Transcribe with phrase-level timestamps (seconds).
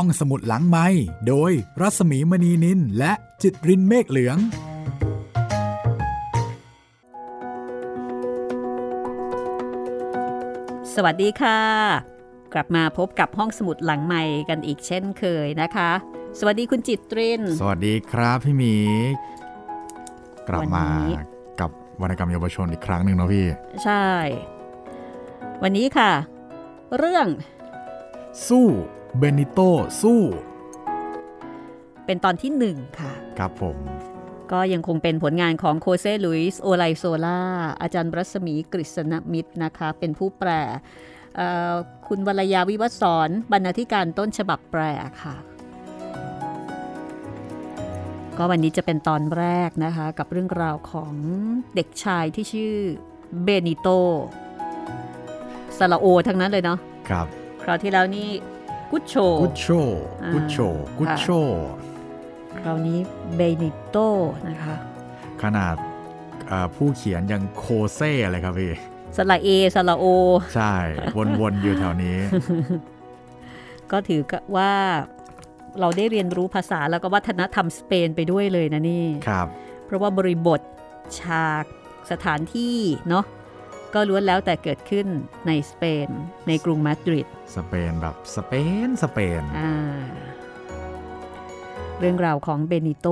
[0.00, 0.86] ห้องสมุดหลังไม้
[1.28, 4.38] โดยรัสมีมณีนินและจิตรินเมฆเหลือง
[10.94, 11.60] สวัสดีค่ะ
[12.52, 15.90] กลับมาพบกับห้องสมุดหลังใหม่กันอีกเช่นเคยนะคะ
[16.38, 18.74] สวัสดีคุณจิตริน สวัสดีครับพี่หมี
[20.48, 21.14] กลับมาวันนี้
[21.60, 21.70] กับ
[22.02, 23.46] วรรณกรรมเยาวชนอีกครั้งหนึ่งเนาะพี่
[23.84, 24.06] ใช่
[25.62, 26.12] วันนี้ค่ะ
[26.98, 27.26] เรื่อง
[28.48, 28.68] สู้
[29.18, 29.60] เบนิโต
[30.00, 30.20] สู้
[32.06, 33.76] เป็นตอนที่หนึ่งค่ะ ครับผม
[34.52, 37.40] ก็ยังคงเป็นผลงานของโฆเซ่ ลุยส์โอไลโซล่า
[37.82, 40.50] อาจารย์รัศมีกฤษณมิษนะคะ เป็นผู้แปล
[41.36, 41.74] เอ่อ
[42.08, 44.82] คุณวรยาวิวัฒน์สอนบรรณาธิการต้นฉบับแปล
[45.22, 45.36] ค่ะ
[48.36, 51.14] ก็วันนี้จะเป็นตอนแรกนะคะ กับเรื่องราวของ
[51.74, 52.74] เด็กชายที่ชื่อ
[53.42, 53.88] เบนิโต
[55.78, 57.26] สละโอทั้งนั้นเลยเนาะครับ
[57.62, 58.28] คราวที่แล้วนี่
[58.92, 59.66] กุชโชกุชโช
[60.22, 60.56] อ่ากุชโช
[60.98, 61.26] กุชโช
[62.64, 62.98] คราวนี้
[63.36, 63.96] เบนิโต
[64.48, 64.74] นะคะ
[65.42, 65.74] ขนาด
[66.48, 68.72] เอ่อผู้เขียนยังโคเซ่เลยครับพี่
[69.16, 70.04] สละเอสละโอ
[70.54, 70.74] ใช่
[71.40, 72.18] วนๆ อยู่แถวนี้
[73.92, 74.20] ก็ถือ
[74.56, 74.72] ว่า
[75.80, 79.46] เราได้เรียนรู้ภาษาแล้วก็วัฒนธรรมสเปนไปด้วยเลยนะนี่ ครับ
[79.84, 80.60] เพราะว่าบริบท
[81.20, 81.64] ฉาก
[82.10, 82.76] สถานที่
[83.08, 83.24] เนาะ
[83.94, 85.06] ก็ล้วนแล้วแต่เกิดขึ้น
[85.46, 86.08] ในสเปน
[86.48, 88.52] ในกรุงมาดริด สเปนแบบสเป
[88.86, 89.72] น สเปนอ่า
[92.00, 93.08] เรื่องราวของเบนิโต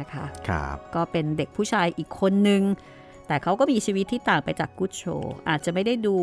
[0.00, 2.62] นะคะครับก็เป็นเด็กผู้ชายอีกคนหนึ่ง
[3.26, 5.04] แต่เขาก็มีชีวิตที่ต่างไปจากกุชโช
[5.48, 6.16] อาจจะไม่ได้ดู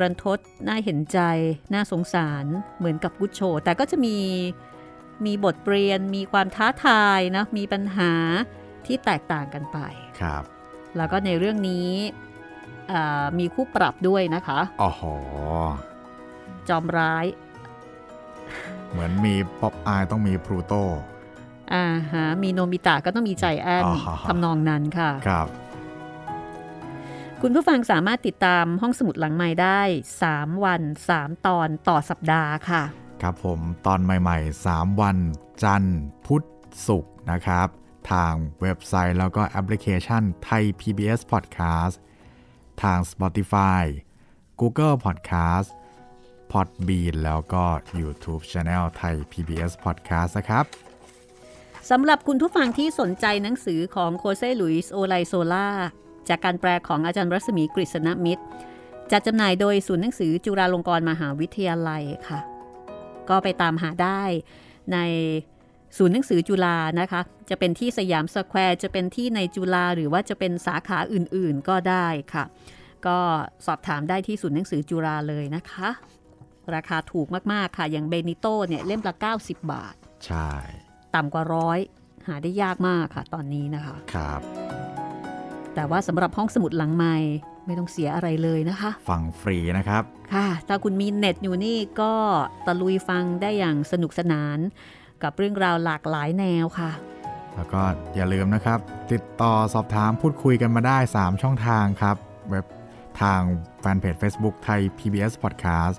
[0.00, 1.18] รันทดน่าเห็นใจ
[1.74, 2.44] น่าสงสาร
[2.78, 4.16] เหมือนกับกุชโช แต่ก็จะมี
[5.26, 8.12] มีบทเรียนมีความท้าทายนะมีปัญหา
[8.86, 9.78] ที่แตกต่างกันไป
[10.20, 10.42] ครับ
[10.96, 12.31] แล้วก็ในเรื่องนี้อ่า
[13.38, 15.14] มีคู่ปรับด้วยนะคะอ๋อหอ
[16.68, 17.26] จอมร้าย
[18.90, 20.74] เหมือนมีป๊อปอายต้องมีพลูโต
[21.74, 25.48] อ่าฮะมีโนบิตะก็ต้องมีใจแอนอ๋อทำนองนั้นค่ะครับ
[27.42, 29.80] คุณผู้ฟังสามารถติดตามห้องสมุดหลังใหม่ได้
[30.22, 30.82] 3 วัน
[31.14, 32.82] 3 ตอนต่อสัปดาห์ค่ะ
[33.22, 35.16] ครับผมตอนใหม่ๆ 3 วัน
[35.62, 36.42] จันทร์พุธ
[36.86, 37.68] ศุกร์นะครับ
[38.10, 41.94] ทางเว็บไซต์แล้วก็แอปพลิเคชันไทย PBS Podcast
[42.82, 43.82] ทาง Spotify
[44.60, 45.68] Google Podcast
[46.52, 47.64] Podbean แล้วก็
[48.00, 50.64] YouTube Channel ไทย PBS Podcast นะครับ
[51.90, 55.68] สำหรับคุณผู้ฟังที่สนใจหนังสือของโคเซลุยส์โอไลโซล่า
[56.28, 58.42] จากการแปลของอาจารย์รัศมีกฤษณมิตร
[59.12, 62.40] จัดจำหน่ายโดยศูนย์หนังสือจุฬาลงกรณ์มหาวิทยาลัยค่ะ
[63.28, 64.22] ก็ไปตามหาได้
[64.92, 64.98] ใน
[65.96, 67.20] ศูนย์หนังสือจุฬานะคะ
[67.50, 72.44] จะเป็นที่สยามสแควร์ จะเป็นที่ในจุฬาหรือว่าจะเป็นสาขาอื่นๆก็ได้ค่ะ
[73.06, 73.18] ก็
[73.66, 75.88] สอบถามได้ที่ศูนย์หนังสือจุฬาเลยนะคะ
[76.74, 79.94] ราคาถูกมากๆค่ะ อย่างเบนิโตเนี่ยเล่มละ 90 บาท
[80.26, 80.50] ใช่
[81.14, 81.78] ต่ำกว่าร้อย
[82.26, 84.40] หาได้ยากมากค่ะตอนนี้นะคะครับ
[85.74, 87.16] แต่ว่าสำหรับห้องสมุดหลังใหม่
[87.66, 90.02] ไม่ต้องเสียอะไรเลยนะคะ ฟังฟรีนะครับ
[90.34, 92.12] ค่ะ ถ้าคุณมีเน็ตอยู่นี่ก็
[92.66, 94.58] ตะลุยฟังได้อย่างสนุกสนาน
[95.24, 96.90] กับเรื่องราวหลากหลายแนวค่ะ
[97.54, 97.82] แล้วก็
[98.14, 98.78] อย่าลืมนะครับ
[99.12, 102.16] ติดต่อสอบถามพูดคุยกันมาได้ 3 ช่องทางครับ
[102.50, 102.64] เว็บ
[103.22, 103.40] ทาง
[103.80, 105.96] แฟนเพจ Facebook ไทย PBS Podcast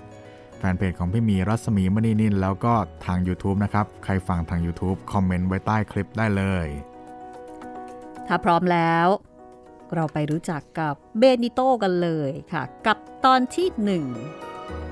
[0.59, 2.73] แฟนเพจของพี่หมีรัศมีมณีนิน แล้วก็
[3.05, 6.67] ทาง YouTube นะครับ ใครฟังทาง YouTube คอมเมนต์ไว้ใต้คลิปได้เลย
[8.27, 9.07] ถ้าพร้อมแล้ว
[9.93, 14.05] เราไปรู้จักกับเบนิโตกันเลยค่ะ กับตอนที่หนึ่ง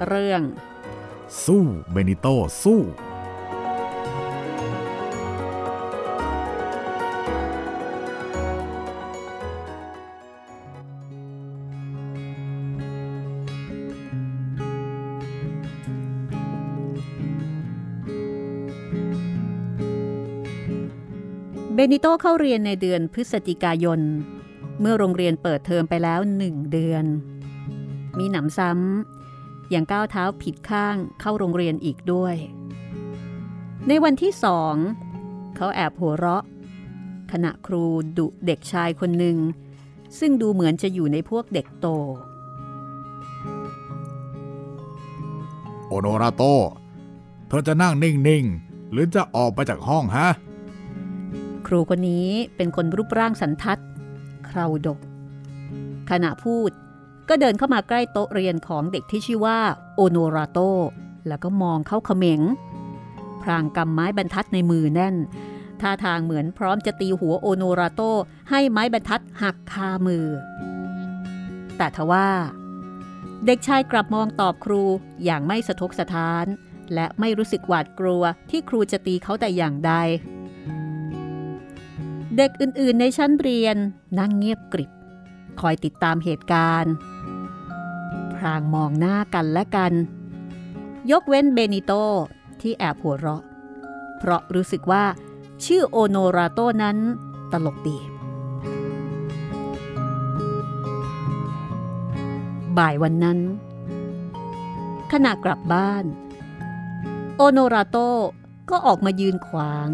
[0.08, 0.42] เรื่อง
[1.46, 2.28] สู้เบนิโต
[2.64, 2.80] สู้
[21.82, 24.00] บนิโตเข้าเรียนในเดือนพฤศจิกายน
[24.80, 27.06] เมื่อโรงเรียนเปิดเทอมไปแล้วหนึ่งเดือน
[28.18, 32.36] มีหนำซ้ำยังก้าวเท้าผิดข้างเข้าโรงเรียนอีกด้วย
[33.88, 34.76] ในวันที่สอง
[35.56, 36.44] เขาแอบหัวเราะ
[37.32, 37.84] ขณะครู
[38.18, 39.38] ดุเด็กชายคนหนึ่ง
[40.20, 41.88] ซึ่งดูเหมือนจะอยู่ในพวกเด็กโต
[45.88, 46.44] โอโนราโต
[47.48, 50.30] เธอจะนั่งนิ่ง ๆ หรือจะออกไปจากห้องฮะ
[51.72, 53.80] รูคนนี้เป็นคนรูปร่างสันทัด
[54.50, 55.00] คราวดก
[56.10, 56.72] ขณะพูด
[57.30, 59.60] ก็เดินเข้ามาใกล้โต๊ะเรียนของเด็กที่ชื่อว่า
[59.96, 60.60] โอโนราโต
[61.28, 62.42] แล้วก็มองเข้าเขม็ง
[63.42, 65.16] พรางกำไม้บรรทัดในมือแน่น
[65.82, 68.02] ท่าทางเหมือนพร้อมจะตีหัวโอโนราโต
[68.50, 70.26] ให้ไม้บรรทัดหักคามือ
[71.78, 72.30] แต่ทว่า
[73.46, 74.84] เด็กชายกลับมองตอบครู
[75.26, 76.46] อย่างไม่สะทกสะท้าน
[76.94, 79.94] และไม่รู้สึกหวาดกลัวที่ครูจะตีเขาแต่อย่างใด
[82.42, 83.78] ด็กอื่น ๆ ในชั้นเรียน
[84.20, 84.92] นั่งเงียบกริบ
[85.60, 86.94] คอยติดตามเหตุการณ์
[88.34, 89.94] พรางมองหน้ากันและกัน
[91.12, 91.94] ยกเว้นเบนิโต
[92.62, 93.44] ที่แอบหัวเราะ
[94.18, 95.04] เพราะรู้สึกว่า
[95.66, 96.98] ชื่อโอโนราโตนั้น
[97.52, 97.98] ตลกดี
[102.78, 103.40] บ่ายวันนั้น
[105.12, 106.06] ขณะกลับบ้าน
[107.38, 107.98] โอโนราโต
[108.70, 109.90] ก็ออกมายืนขวาง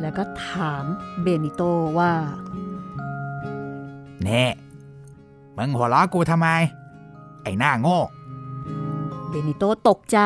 [0.00, 0.84] แล้วก็ถาม
[1.22, 1.62] เบนิโต
[1.98, 2.12] ว่า
[4.22, 4.44] เน่
[5.56, 6.48] มึงหัวล้อกูทำไม
[7.42, 7.98] ไอ้หน้าโง่
[9.28, 10.18] เบนิโตตกใจ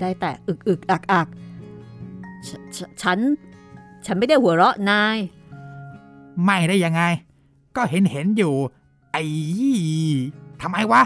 [0.00, 1.28] ได้แต่อึกอึกอักอัก
[2.46, 3.18] ฉฉฉัน
[4.06, 5.16] ฉันไม่ได้หัวเราะนาย
[6.44, 7.02] ไม่ได้ยังไง
[7.76, 8.54] ก็เห็นเห็นอยู่
[9.12, 9.22] ไอ้
[9.58, 9.80] ยี่
[10.62, 11.02] ทำไมวะ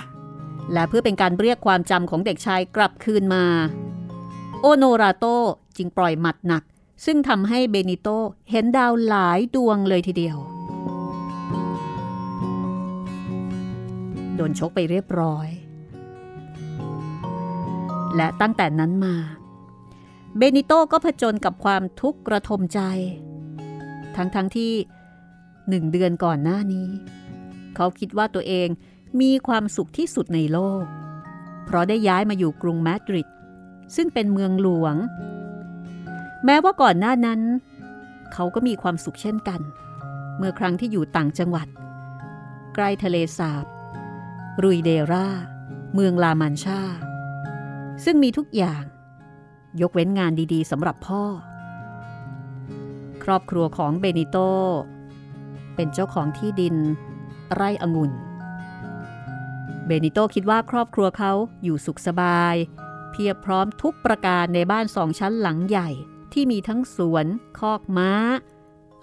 [0.73, 3.45] และเพื่อเป็นการเรียกความจำของเด็กชายกลับคืนมา
[4.61, 5.25] โอโนราโต
[5.77, 6.63] จึงปล่อยหมัดหนัก
[7.05, 8.09] ซึ่งทำให้เบนิโต
[8.51, 10.39] เห็นดาวหลายดวงเลยทีเดียว
[14.37, 15.49] โดนชกไปเรียบร้อย
[18.17, 19.15] และตั้งแต่นั้นมา
[20.37, 22.81] เบนิโตก็ผจญกับความทุกข์กระทมใจ
[24.17, 24.73] ทั้งๆทที่
[25.69, 26.89] หนึ่งเดือนก่อนหน้านี้
[27.77, 28.69] เขาคิดว่าตัวเอง
[29.21, 30.85] มีความสุขที่สุดในโลก
[31.65, 33.29] เพราะได้ย้ายมาอยู่กรุงมาดริด
[33.97, 34.95] ซึ่งเป็นเมืองหลวง
[36.45, 37.41] แม้ว่าก่อนหน้านั้น
[38.33, 39.61] เขาก็มีความสุขเช่นกัน
[40.39, 41.69] เมื่อครั้งที่อยู่ต่างจังหวัด
[42.75, 43.65] ใกล้ทะเลสาบ
[44.63, 45.29] รุยเดรา
[45.95, 46.81] เมืองลามันชา
[48.05, 48.85] ซึ่งมีทุกอย่าง
[49.81, 51.25] ยกเว้นงานดีๆสำหรับพ่อ
[53.25, 54.37] ครอบครัวของเบนิโต
[55.75, 56.77] เป็นเจ้าของที่ดิน
[57.55, 58.13] ไร่องุ่น
[59.87, 61.33] เบนิโตคิดว่าครอบครัวเขา
[61.65, 62.55] อยู่สุขสบาย
[63.11, 65.91] เพียบพร้อมทุกประการในบ้านสองชั้นหลังใหญ่
[66.35, 67.27] ที่มีทั้งสวน
[67.59, 68.11] คอกม้า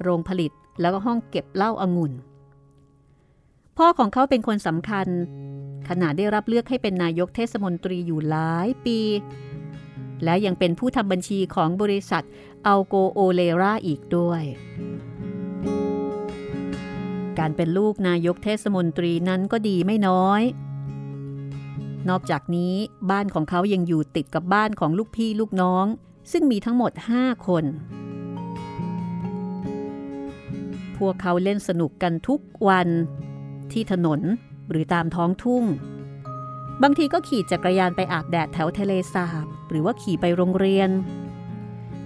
[0.01, 0.51] โรงผลิต
[0.81, 2.13] แล้วก็ห้องเก็บเหล้าองุ่น
[3.77, 5.07] พ่อของเขาเป็นคนสำคัญ
[5.87, 8.99] ขณะได้รับเลือกให้เป็นนายกเทศมนตรีอยู่หลายปี
[10.23, 12.23] และยังเป็นผู้ทำบัญชีของบริษัท
[12.65, 14.43] อัลโกโอเลราอีกด้วย
[17.39, 20.41] การเป็นลูกนายกเทศมนตรีนั้นก็ดีไม่น้อย
[22.09, 22.75] นอกจากนี้
[23.11, 25.85] บ้านของเขายังอยู่ติดกับบ้านของลูกพี่ลูกน้อง
[26.31, 27.65] ซึ่งมีทั้งหมด 5 คน
[30.97, 32.87] พวกเขาเล่นสนุกกันทุกวัน
[33.71, 34.19] ที่ถนน
[34.69, 35.63] หรือตามท้องทุ่ง
[36.81, 40.89] บางทีก็ขี่จักรยานไปอาบแดดแถวทะเลสาบ หรือว่าขี่ไปโรงเรียน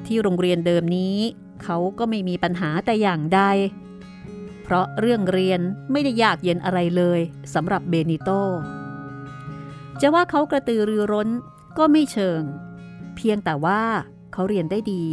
[0.06, 1.18] ที่โรงเรียนเดิมนี้
[1.64, 3.42] เขาก็ไม่มีปัญหาแต่อย่างใด
[4.64, 5.62] เพราะเรื่องเรียน
[5.92, 7.20] ไม่ได้ยากเย็นอะไรเลย
[7.54, 8.30] สำหรับเบนิโต
[10.02, 11.30] จะว่าเขากระตือรือร้น
[11.78, 12.42] ก็ไม่เชิง
[13.16, 13.82] เพียงแต่ว่า
[14.38, 15.04] เขาเรียนได้ดี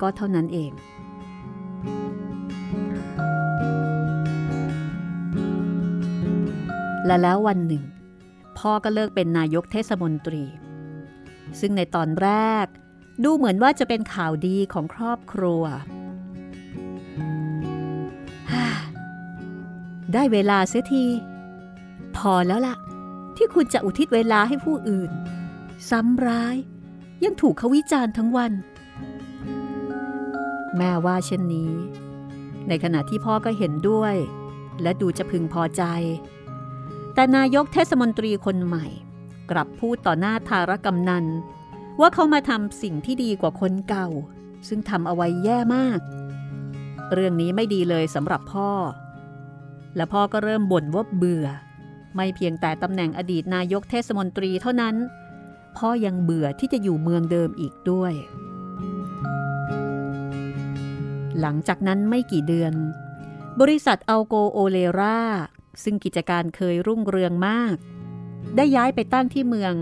[0.00, 0.72] ก็เท่านั้นเอง
[7.06, 7.84] และแล้ววันหนึ่ง
[8.58, 10.44] พ่อก็เลิกเป็นนายกเทศมนตรี
[11.60, 12.30] ซึ่งในตอนแร
[12.64, 12.66] ก
[13.24, 15.62] ดูเหมือนว่าจะเป็นข่าวดีของครอบครัว
[20.12, 21.06] ได้เวลาเสียที
[22.16, 22.76] พอแล้วล่ะ
[23.36, 25.10] ที่คุณจะอุทิศเวลาให้ผู้อื่น
[25.90, 26.56] ซ้ำร้าย
[27.24, 28.52] ยังถูกเขาวิจารณ์ทั้งวัน
[30.76, 31.72] แม่ว่าเช่นนี้
[32.68, 34.14] ในขณะที่พ่อก็เห็นด้วย
[34.82, 35.82] และดูจะพึงพอใจ
[37.14, 38.86] แต่นายกเทศมนตรีคนใหม่
[39.50, 41.24] กลับพูดต่อหน้าทารกำนัน
[42.00, 44.08] ว่าเขามาทำสิ่งที่ดีกว่าคนเก่า
[44.68, 46.00] ซึ่งทำเอาไว้แย่มาก
[47.12, 48.70] เรื่องนี้ไม่ดีเลยสำหรับพ่อ
[49.96, 51.46] และพ่อก็เริ่มบ่นว่าเบื่อ
[52.16, 54.94] ไม่เพียงแต่ตำแหน่งอดีตนายกเทศมนตรีเท่านั้น
[55.76, 58.12] พ่อยังเบื่อที่จะอยู่เมืองเดิมอีกด้วย
[61.40, 62.72] หลังจากนั้นไม่กี่เดือน
[63.60, 65.20] บริษัทอัลโกโอเลรา
[65.82, 67.76] ซึ่งกิจการเคยรุ่งเรืองมาก
[68.56, 69.74] ได้ย้ายไปตั้งที่เมือง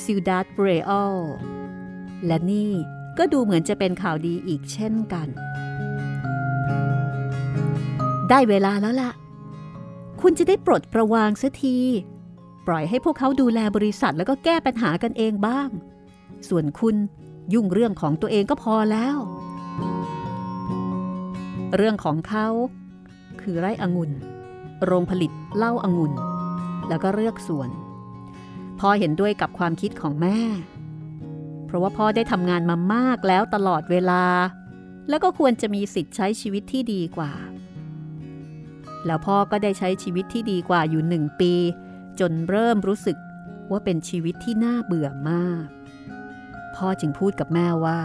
[0.00, 1.16] ซิลดาดเรอล
[2.26, 2.72] และนี่
[3.18, 5.28] ก็ดูเหมือนจะเป็นข่าวดีอีกเช่นกัน
[8.28, 9.12] ได้เวลาแล้วล่ะ
[10.20, 11.78] คุณจะได้ปลดประวางเสียที
[12.66, 15.68] ปล่อยให้พวกเขาดูแลบริษัทแล้วก็แก้ปัญหากันเองบ้าง
[16.48, 16.96] ส่วนคุณ
[17.52, 19.16] ยุ่งเรื่องของตัวเองก็พอแล้ว
[21.76, 22.48] เรื่องของเขา
[23.40, 24.10] คือไร่องุ่น
[24.84, 26.12] โรงผลิตเหล้าอางุ่น
[26.88, 27.70] แล้วก็เลือกสวน
[28.80, 30.38] พ่อเห็นด้วยกับความคิดของแม่
[31.66, 34.24] เพราะว่าพ่อได้ทำงานมามากแล้วตลอดเวลา
[35.08, 37.32] แล้วก็ควรจะมีสิทธิ์ใช้ชีวิตที่ดีกว่า
[39.06, 41.52] แล้วพ่อก็ได้ใช้ชีวิตที่ดีกว่าอยู่หนึ่งปี
[42.20, 43.16] จนเริ่มรู้สึก
[43.70, 45.66] ว่าเป็นชีวิตที่น่าเบื่อมาก
[46.76, 48.00] พ่อจึงพูดกับแม่ว่า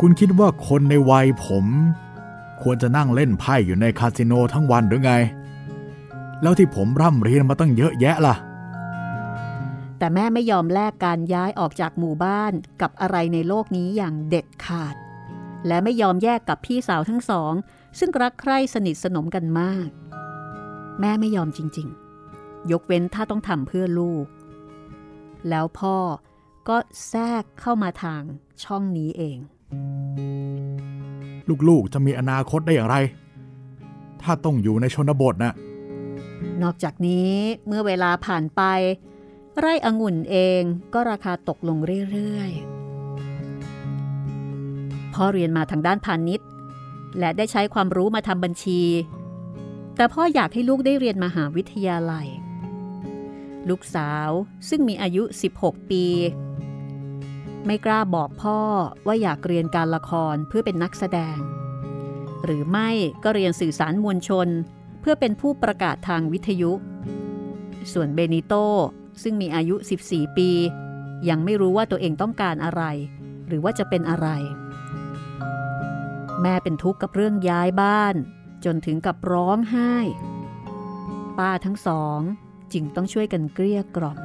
[0.00, 1.66] คุณคิดว่าคนในวัยผม
[2.62, 5.12] ควรจะนั่งเล่นไพ่อยู่ในคาสิโนทั้งวันหรือไง
[6.42, 8.34] แล้วที่ผมร่ำเรียนมาตั้งเยอะแยะล่ะ
[9.98, 14.94] แต่แม่ไม่ยอมแลกการย้ายออกจากหมู่บ้านกับอะไรในโลกนี้อย่างเด็ดขาด
[15.66, 17.52] และไม่ยอมแยกกับพี่สาวทั้งสอง
[17.98, 19.88] ซึ่งรักใคร่สนิทสนมกันมาก
[21.00, 21.88] แม่ไม่ยอมจริง
[22.30, 24.26] ๆ ยกเว้นถ้าต้องทำเพื่อลูก
[25.48, 25.96] แล้วพ่อ
[26.68, 26.76] ก็
[27.08, 28.22] แทรกเข้ามาทาง
[28.64, 29.38] ช่องนี้เอง
[31.68, 32.96] ลูกๆจะมีอนาคตได้อย่างไร
[34.22, 35.54] ถ้าต้องอยู่ในชนบทนะ่ะ
[36.62, 37.30] นอกจากนี้
[37.66, 38.62] เมื่อเวลาผ่านไป
[39.58, 40.62] ไร่องุ่นเอง
[40.94, 41.78] ก็ราคาตกลง
[42.10, 42.76] เรื่อยๆ
[45.14, 46.48] พ่อเรียนมาทางด้านพาณิชย์
[47.18, 48.82] และได้ใช้ความรู้มาทำบัญชี
[49.96, 52.26] แต่พ่ออยากให้ลูกได้เรียนมหาวิทยาลัย
[53.68, 54.30] ลูกสาว
[54.68, 55.22] ซึ่งมีอายุ
[55.56, 56.04] 16 ปี
[57.66, 58.60] ไม่กล้าบอกพ่อ
[59.06, 61.38] ว่าอยากเรียนการละครเพื่อเป็นนักแสดง
[62.44, 62.90] หรือไม่
[63.24, 64.48] ก็เรียนสื่อสารมวลชน
[65.00, 66.72] เพื่อเป็นผู้ประกาศทางวิทยุ
[67.92, 68.54] ส่วนเบนิโต
[69.22, 70.50] ซึ่งมีอายุ 14 ปี
[71.28, 72.82] ยังไม่รู้ว่าตัวเองต้องการอะไร
[73.48, 74.28] หรือว่าจะเป็นอะไร
[76.42, 78.14] แม่เป็นทุกข์กับเรื่องย้ายบ้าน
[78.64, 79.94] จนถึงกับร้องไห้
[81.38, 82.20] ป้าทั้งสอง
[82.72, 84.18] จึงต้องช่วยกันเกลี้ยกล่อม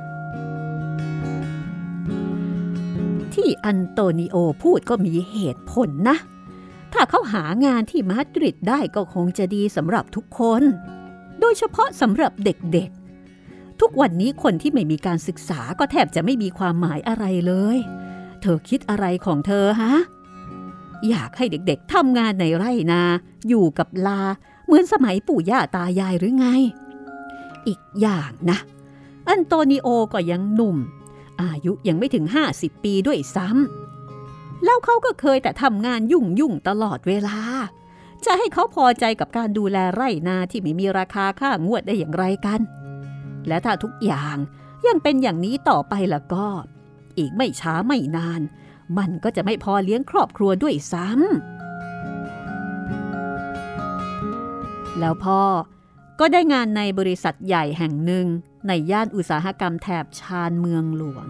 [3.36, 6.18] ที่อันโตนิโอพูดก็มีเหตุผลนะ
[6.94, 10.62] ถ้าเขาหางานที่มาดริดได้ก็คงจะดีสำหรับทุกคน
[11.40, 17.78] โดยเฉพาะสำหรับเด็กๆ ทุกวันนี้คนที่ไม่มีการศึกษาก็แทบจะไม่มีความหมายอะไรเลย
[18.42, 19.94] เธอคิดอะไรของเธอฮะ
[21.10, 23.02] อยากให้เด็กๆทำงานในไร่นา
[23.48, 24.22] อยู่กับลา
[24.66, 26.48] เหมือนสมัยปู่ย่าตายายหรือไง
[27.68, 28.58] อีกอย่างนะ
[29.28, 30.78] อันโตนิโอก็ยังหนุ่ม
[31.42, 37.40] อายุยังไม่ถึง 50 ปีด้วยซ้ำแล้วเขาก็เคยแต่ทำงานยุ่งยุ่งตลอดเวลา
[38.26, 42.62] จะให้เขาพอใจกับการดูแลไร่นาที่ไม่มีราคาค่างวดได้อย่างไรกัน
[43.48, 44.36] และถ้าทุกอย่าง
[44.88, 46.48] ยังเป็นอย่างนี้ต่อไปล่ะก็
[47.18, 48.42] อีกไม่ช้าไม่นาน
[48.98, 51.20] มันก็จะไม่พอเลี้ยงครอบครัวด้วยซ้ำ
[55.00, 55.42] แล้วพ่อ
[56.20, 58.26] ก็ได้งานในบริษัทใหญ่แห่งหนึ่ง
[58.68, 61.28] ในย่านอุตสาหกรรมแถบชานเมืองหลวง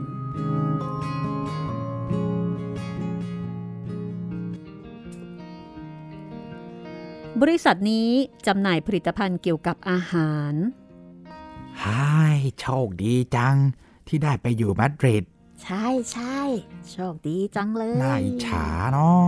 [7.41, 8.09] บริษัทนี้
[8.47, 10.53] จำหน่ายผลิตภัณฑ์เกี่ยวกับอาหาร
[11.83, 13.57] ฮายโชคดีจัง
[14.07, 15.23] ที่ได้ไปอยู่มาดริด
[15.63, 16.39] ใช่ใช่
[16.91, 19.27] โชคดีจังเลยน่าอิจฉาเนาะ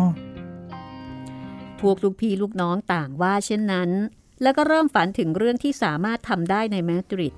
[1.80, 3.90] พวกลูกพี่ลูกน้องต่างว่าเช่นนั้น
[4.42, 7.34] แล้วก็เริ่มฝันถึงเรื่องที่สามารถทำได้ในมาดริด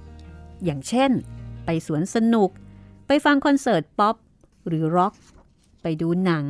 [0.66, 1.12] อย่างเช่น
[1.66, 2.50] ไปสวนสนุก
[3.08, 4.16] ไปฟังคอนเสิร์ตป๊อป
[4.68, 5.14] หรือร็อก
[5.82, 6.46] ไปดูหนัง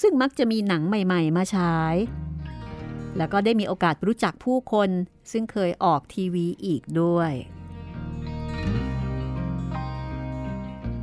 [0.00, 1.94] ซึ่งมักจะมีหนังใหม่ ๆ มาฉาย
[3.16, 4.90] แล้วก็ได้มีโอกาสรู้จักผู้คน
[5.32, 7.32] ซึ่งเคยออกทีวีอีกด้วย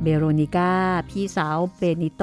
[0.02, 0.74] เบโรนิก้า
[1.10, 2.22] พี่สาวเบนิโต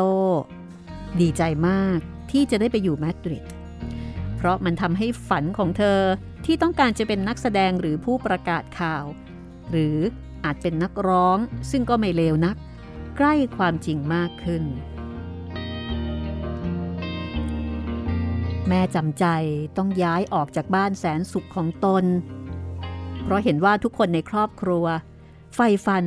[1.19, 2.00] ดีใจมาก
[2.31, 3.46] ที่จะได้ไปอยู่มาดริด
[4.36, 6.00] เพราะมันทำให้ฝันของเธอ
[6.46, 9.05] ที่ต้องการจะเป็นนักแสดงหรือผู้ประกาศข่าว
[9.72, 9.98] หรือ
[10.43, 11.38] อาจเป็นนักร้อง
[11.72, 12.55] ซึ่งก็ไม่เลวนัก
[13.17, 14.63] ใกล้ความจริงมากขึ้น
[18.67, 19.25] แม่จำใจ
[19.77, 22.03] ต้องย้ายออกจากบ้านแสนสุขของตน
[23.24, 24.86] เพราะเห็นว่าทุกคนในครอบครัว
[25.55, 26.05] ใฝ่ฝัน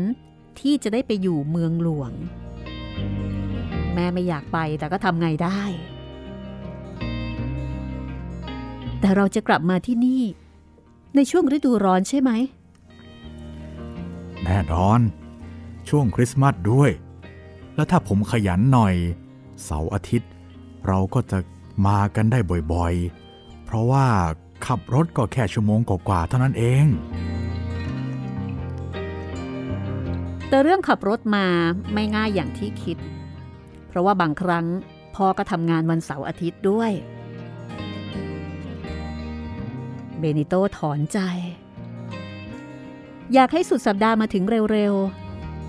[0.61, 2.12] ที่จะได้ไปอยู่เมืองหลวง
[3.95, 5.61] แม่ไม่อยากไปแต่ก็ทำไงได้
[9.01, 10.23] แต่เราจะกลับมาที่นี่
[11.17, 12.31] ในช่วงฤดูร้อนใช่ไหม
[14.45, 15.01] แน่นอน
[15.89, 16.91] ช่วงคริสต์มาสด้วย
[17.75, 18.95] แล้วถ้าผมขยันหน่อย
[19.65, 20.31] เสาร์อาทิตย์
[20.87, 21.39] เราก็จะ
[21.87, 22.39] มากันได้
[22.73, 24.07] บ่อยๆ เพราะว่า
[24.67, 26.87] ขับรถก็แค่ชั่วโมงกว่าๆเท่านั้นเอง
[30.49, 31.47] แต่เรื่องขับรถมา
[31.95, 32.99] ไม่ง่ายอย่างที่คิด
[33.89, 34.67] เพราะว่าบางครั้ง
[35.15, 36.91] พ่อก็ทำงานวันเสาร์อาทิตย์ด้วย
[40.19, 41.19] เบนิโตถอนใจ
[43.35, 44.95] อยากให้สุดสัปดาห์มาถึงเร็ว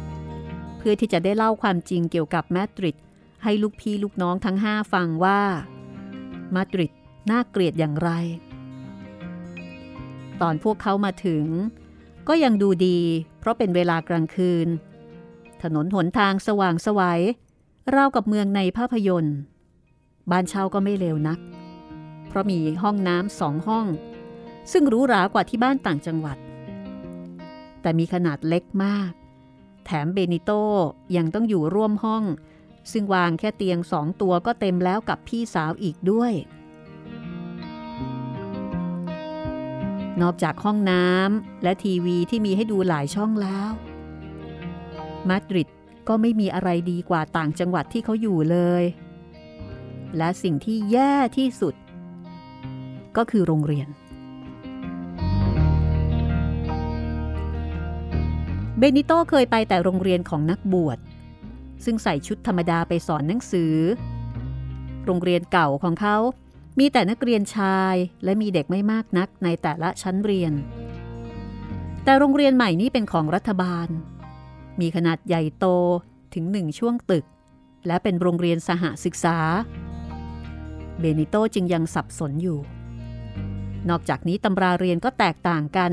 [0.01, 2.97] ๆ เพื่อที่จะได้เล่าความจริงเกี่ยวกับมาดริด
[3.43, 5.41] ให้ลูกพี่ลูกน้องทั้งห้าฟังว่า
[6.55, 6.91] มาดริด
[7.31, 8.09] น่าเกลียดอย่างไร
[10.41, 11.45] ตอนพวกเขามาถึง
[12.27, 12.99] ก็ยังดูดี
[13.39, 14.67] เพราะเป็นเวลากลางคืน
[15.61, 17.21] ถนนหนทางสว่างสวยัย
[17.95, 19.37] ราวกับเมืองในภาพยนตร์
[20.31, 21.39] บ้านเช่าก็ไม่เลวนัก
[22.27, 23.87] เพราะมีห้องน้ำสองห้อง
[24.71, 26.37] ซึ่งหรูหรากว่าที่บ้านต่างจังหวัด
[27.83, 29.11] แต่มีขนาดเล็กมาก
[29.85, 30.51] แถมเบนิโต
[31.15, 32.23] ยังต้องอยู่ร่วมห้อง
[32.91, 36.33] ซึ่งวางแค่เตียงสองตัวก็เต็มแล้วกับพี่สาวอีกด้วย
[40.21, 43.69] นอกจากห้องน้ำและทีวีที่มีให้ดูหลายช่องแล้ว
[45.29, 45.69] มาดริด
[46.07, 48.83] ก็ไม่มีอะไรดีกว่าต่างจังหวัดที่เขาอยู่เลย
[50.17, 51.75] และสิ่งที่แย่ที่สุด
[53.17, 53.87] ก็คือโรงเรียน
[58.85, 60.97] บนิโตเคยไปแต่โรงเรียนของนักบวช
[61.85, 63.75] ซึ่งใส่ชุดธรรมดาไปสอนหนังสือ
[65.05, 66.17] โรงเรียนเก่าของเขา
[66.79, 70.53] มีแต่นักเรียนชายและมีเด็กไม่มากนักในแต่ละชั้นเรียน
[72.03, 73.87] แต่โรงเรียนใหม่นี้เป็นของรัฐบาล
[74.79, 75.65] มีขนาดใหญ่โต
[76.33, 77.25] ถึงหนึ่งช่วงตึก
[77.87, 79.37] และเป็นโรงเรียนสหศึกษา
[80.99, 82.59] เบนิโตจึงยังสับสนอยู่
[83.89, 85.91] นอกจากนี้ตำราเรียนก็แตกต่างกัน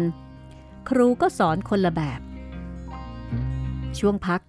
[0.88, 2.20] ครูก็สอนคนละแบบ
[3.99, 4.40] ช่วงพัก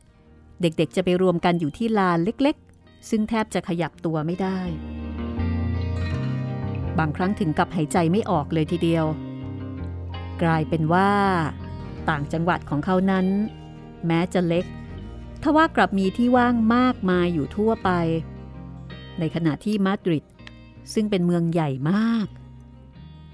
[0.62, 4.60] เด็กๆจะไปรวมกันอยู่ที่ลานเล็กๆ ซึ่งแทบจะขยับตัวไม่ได้
[7.00, 9.06] บางครั้งถึงกับหายใจไม่ออกเลยทีเดียว
[10.42, 11.12] กลายเป็นว่า
[12.10, 13.26] ต่างจังหวัดของเขานั้น
[14.08, 14.66] แม้จะเล็ก
[15.44, 17.90] ทว่ากลับมีที่ว่างมากมายอยู่ทั่วไป
[19.20, 20.26] ในขณะที่มาดริด
[20.94, 22.28] ซึ่งเป็นเมืองใหญ่มาก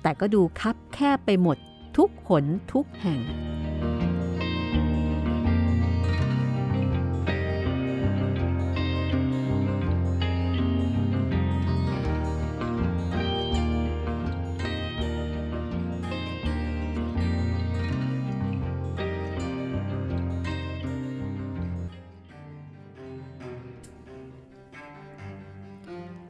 [0.01, 1.57] แต่ก็ดูคับแคบไปหมด
[1.97, 3.19] ทุกหนทุกแห่ง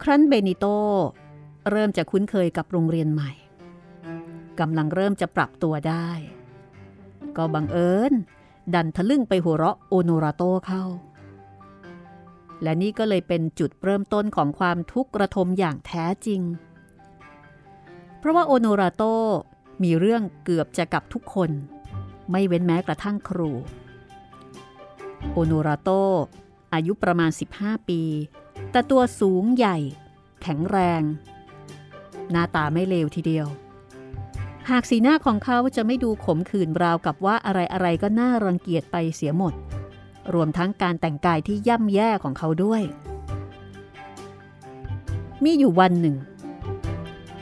[0.09, 0.65] รั้นเบนิโต
[1.71, 3.31] เริ่มจะคุ้นเคยกับโรงเรียนใหม่
[4.59, 6.09] กำลังเริ่มจะปรับตัวได้
[7.37, 8.13] ก็บังเอิญ
[8.73, 10.83] ดันทะลึ่งไปหัวเราะโอโนราโตเข้า
[12.63, 16.41] และนี่ก็เลยเป็นจุดเริ่มต้นของความทุกข์ระทมอย่างแท้จริง
[18.19, 19.03] เพราะว่าโอโนราโต
[19.83, 21.51] มีเรื่องเกือบจะกับทุกคน
[22.31, 23.51] ไม่เว้นแม้กระทั่งครู
[25.33, 25.89] โอโนราโต
[26.73, 28.01] อายุประมาณ 15 ปี
[28.71, 29.77] แต่ตัวสูงใหญ่
[30.49, 31.03] แข็งแรง
[32.31, 33.47] หน้าตาไม่เลวทีเดียว
[34.69, 39.53] หากสีหน้าของเขาจะไม่ดูขมขื่นราวกับว่าอะไรๆก็น่ารังเกียจไปเสียหมด
[40.33, 42.81] รวมทั้งการแต่งกายที่ย่ำแย่ของเขาด้วย
[45.43, 46.15] มีอยู่วันหนึ่ง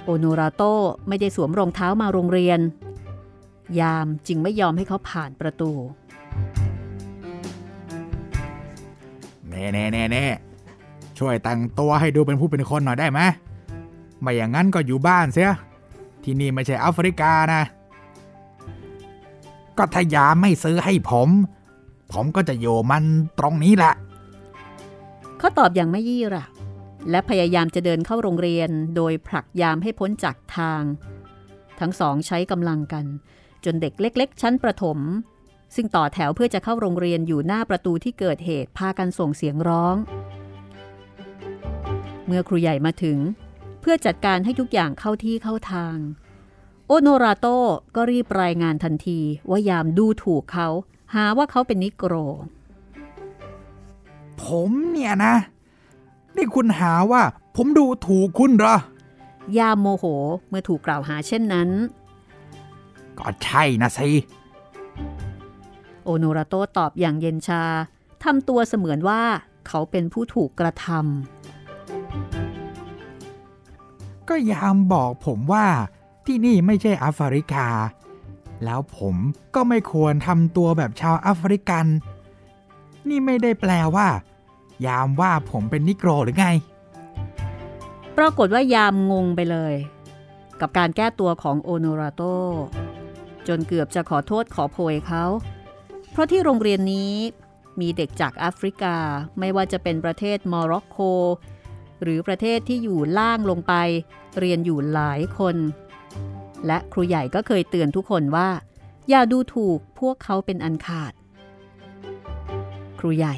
[0.03, 0.63] โอโนราโต
[1.07, 2.59] ไม่ได้สวมรองเท้ามาโรงเรียน
[3.79, 5.71] ยามจึงไม่ยอมให้เขาผ่านประตู
[9.49, 10.25] แน่แน่แน่แน่
[11.19, 13.19] ช่วยแต่งตัวให้ดูเป็นผู้เป็นคนหน่อยได้ไหม
[14.19, 15.51] ไม่อย่างนั้นก็อยู่บ้านเสีย
[16.23, 17.63] ที่นี่ไม่ใช่แอฟริกานะ
[19.77, 21.29] ก็ถ้ายาไม่ซื้อให้ผม
[22.11, 23.03] ผมก็จะโยมัน
[23.39, 23.93] ตรงนี้แหละ
[25.37, 26.45] เขาตอบอย่างไม่ยี่ระ
[27.09, 30.83] และพยายามจะเดินเข้าโรงเรียนโดยผลักยามให้พ้นจากทาง
[31.79, 33.05] ทั้งสองใช้กำลังกัน
[33.65, 34.99] จนเด็กเล็ก ๆ ชั้นประถม
[35.75, 39.95] ซึ่งต่อแถวเพื่อจะเข้าโรงเรียนอยู่หน้าประตูที่เกิดเหตุพากันส่งเสียงร้อง
[42.25, 43.17] เมื่อครูใหญ่มาถึง
[43.81, 45.97] เพื่อจัดการให้ทุกอย่างเข้าที่เข้าทาง
[46.87, 47.47] โอโนราโต
[47.95, 50.67] ก็รีบรายงานทันทีว่ายามดูถูกเขา
[51.13, 52.13] หาว่าเขาเป็นนิโกร
[54.43, 55.35] ผมเนี่ยนะ
[56.35, 57.21] นี่คุณหาว่า
[57.55, 58.75] ผมดูถูกคุณเหรอ
[59.57, 60.05] ยามโมโห
[60.49, 61.69] เมื่อถูกกล่าวหาเช่นนั้น
[63.19, 64.09] ก็ใช่นะสิ
[66.03, 67.63] โอโนราโตตอบอย่างเย็นชา
[68.23, 69.21] ทำตัวเสมือนว่า
[69.67, 70.87] เขาเป็นผู้ถูกกระท
[74.29, 75.67] ก็ยามบอกผมว่า
[76.25, 77.67] ที่นี่ไม่ใช่แอฟริกา
[78.63, 79.15] แล้วผม
[79.55, 81.85] ก็ไม่ควรทำตัวแบบชาวแอฟริกัน
[83.09, 84.07] นี่ไม่ได้แปลว่า
[84.87, 86.47] ยามว่าผมเป็นนิโกรหรือไง
[88.17, 89.73] ปรากฏว่ายามงงไปเลย
[90.59, 92.21] กับการแก้ตัวของโอโนราโต
[93.47, 95.23] จนเกือบจะขอโทษขอโพยเขา
[96.11, 97.13] เพราะที่โรงเรียนนี้
[97.79, 98.95] มีเด็กจากแอฟริกา
[99.39, 100.99] ไม่ว่าจะเป็นประเทศโมร็อกโก
[102.03, 103.73] หรือประเทศที่อยู่ล่างลงไป
[104.39, 105.55] เรียนอยู่หลายคน
[106.67, 108.49] และครูใหญ่ก็เคยเตือนทุกคนว่า
[109.09, 111.13] อย่าดูถูกพวกเขาเป็นอันขาด
[112.99, 113.35] ครูใหญ่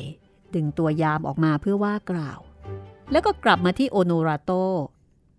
[0.53, 2.39] ดึงตัวยามออกมาเพื่อว่ากล่าว
[3.11, 4.51] แล้วก็กลับมาที่โอโนราโต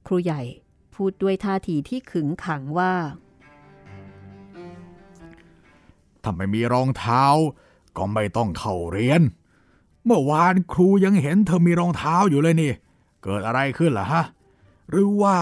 [0.07, 0.43] ครูใหญ่
[0.95, 2.93] พูดด้วยท่าทีที่ขึงขังว่า
[6.23, 7.25] ถ้าไม่มีรองเท้า
[7.97, 9.23] ก็ไม่ต้องเข้าเรียน
[10.05, 12.73] เมื่อวานครูยังเห็นเธอมีรองเท้าอยู่เลยนี่
[13.23, 14.23] เกิดอะไรขึ้นล่ะฮะ
[14.91, 15.39] หรือว่า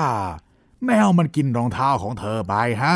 [0.84, 2.94] แมวมันกินรองเท้าของเธอไปฮะ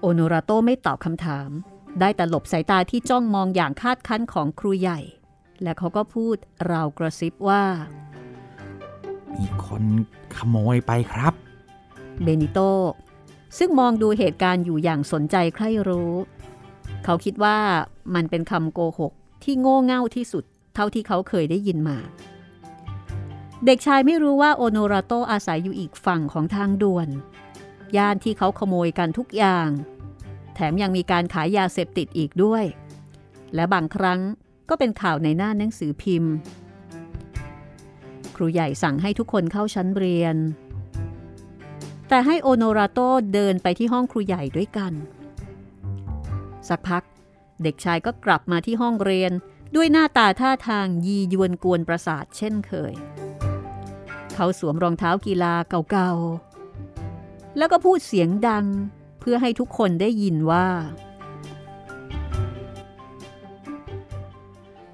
[0.00, 1.50] โอโนราโตไม่ตอบคำถาม
[2.00, 5.00] ได้แต่หลบสายตาที่จ้องมองอย่างคาดคั้นของครูใหญ่
[5.62, 6.36] และเขาก็พูด
[6.70, 7.64] ราวกระซิบว่า
[9.34, 9.84] มีคน
[10.36, 11.34] ขโมยไปครับ
[12.22, 12.58] เบนิโต
[13.58, 16.12] ซึ่งมองดูเหตุการณ์อยู่อย่างสนใจใคร่รู้
[17.04, 17.58] เขาคิดว่า
[18.14, 19.12] มันเป็นคำโกหก
[19.44, 21.98] ที่โง่เง่าที่สุด เท่าที่เขาเคยได้ยินมา
[23.66, 27.08] เด็กชายไม่รู้ว่าโอโนราโตอาศัยอยู่อีกฝั่งของทางด่วน
[27.96, 29.68] ย่านที่เขาขโมยกันทุกอย่าง
[30.54, 32.64] แถมยังมีการขายยาเสพติดอีกด้วย
[33.54, 34.20] และบางครั้ง
[34.68, 36.34] ก็เป็นข่าวในหน้าหนังสือพิมพ์
[38.36, 40.36] ครูใหญ่สั่งให้ทุกคนเข้าชั้นเรียน
[42.08, 43.00] แต่ให้โอโนราโต
[43.34, 44.92] เดินไปที่ห้องครูใหญ่ด้วยกัน
[46.68, 47.02] สักพัก
[47.62, 49.32] เด็กชายก็กลับมาที่ห้องเรียน
[49.74, 52.92] ด้วยหน้าตาท่าทางยียวนกวนประสาทเช่นเคย
[54.42, 55.54] เขาสวมรองเท้ากีฬา
[55.90, 58.64] เก่าๆ แล้วก็พูดเสียงดัง
[59.20, 60.66] เพื่อให้ทุกคนได้ยินว่า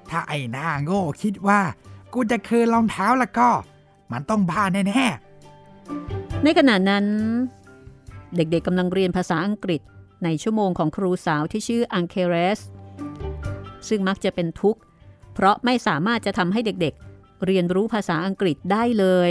[0.09, 1.61] ถ้าไอ้หน้าโง่คิดว่า
[2.13, 3.49] กูจะคืนรองเท้าแล้วก็
[4.11, 5.07] มันต้องบ้าแน่
[6.43, 7.05] ในขณะนั้น
[8.35, 9.81] เด็กๆกำลังเรียนภาษาอังกฤษ
[10.23, 12.59] ในชั่วโมงของครูสาวที่ชื่ออังเคเรส
[13.87, 14.81] ซึ่งมักจะเป็นทุกข์
[15.33, 17.06] เพราะไม่สามารถจะทำให้เด็กๆ
[17.45, 19.29] เรียนรู้ภาษาอังกฤษได้เลย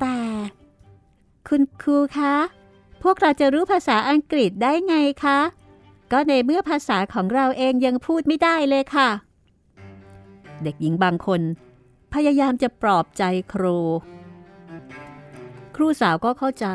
[0.00, 0.18] แต่
[1.48, 2.34] คุณครูคะ
[3.02, 5.38] พวกเราจะรู้ภาษาอังกฤษได้ไงคะ
[6.12, 9.08] ก็ในเมื่อภาษาของเราเองยังพูดไม่ได้เลยค่ะ
[10.62, 11.40] เด็กหญิงบางคน
[12.14, 13.78] พยายามจะปลอบใจครู
[15.76, 16.66] ครูสาวก็เข้าใจ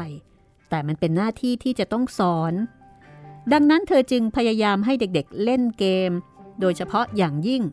[0.69, 2.53] แต่มันเป็นหน้าที่ที่จะต้องสอน
[3.53, 6.11] ดังนั้นเธอจึงพยายามให้เด็กๆเล่นเกม
[6.59, 7.63] โดยเฉพาะอย่างยิ่ง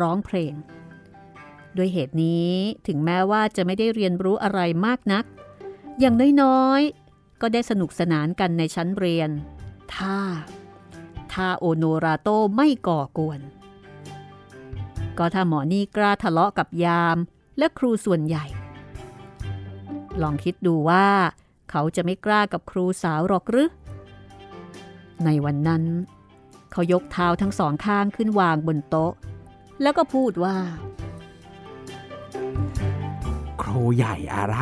[0.00, 0.54] ร้องเพลง
[1.76, 2.52] ด้วยเหตุนี้
[2.86, 5.24] ถึงแม้ว่าจะไม่ได้เรียนรู้อะไรมากนัก
[6.00, 9.30] อย่างน้อยๆ ก็ได้สนุกสนานกันในชั้นเรียน
[9.94, 10.18] ถ้า
[11.32, 13.40] ถ้าโอโนราโตไม่ก่อกวน
[15.18, 17.16] ก็ถ้าหมอนี่กล้าทะเลาะกับยาม
[17.58, 18.44] และครูส่วนใหญ่
[20.22, 21.06] ลองคิดดูว่า
[21.70, 23.70] เขาจะไม่กล้ากับครูสาวหรอกหรือ
[25.24, 25.84] ในวันนั้น
[26.72, 29.12] เขายกเท้าทั้งสองข้างขึ้นวางบนโต๊ะ
[29.82, 34.58] แล้วก็พูดว่าๆครูใหญ่อะไร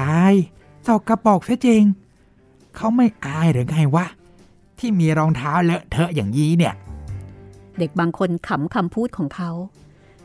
[0.85, 1.83] เจ้ากระปอกเสียจริง
[2.77, 4.07] เขาไม่อายหรือไงวะ
[4.79, 6.75] ที่มีรองเท้าเลอะเทอะอย่างนี้เนี่ย
[7.79, 9.51] เด็กบางคนขำคำพูดของเขา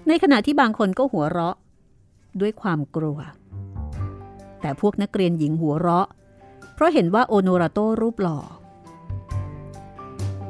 [0.08, 1.56] ในขณะที่บางคนก็หัวเราะ
[2.42, 3.18] ด้วยความกลัว
[4.62, 6.08] แต่พวกนักเรียนหญิงหัวเราะ
[6.74, 8.40] เพราะเห็นว่าโอโนราโตรูปหล่อ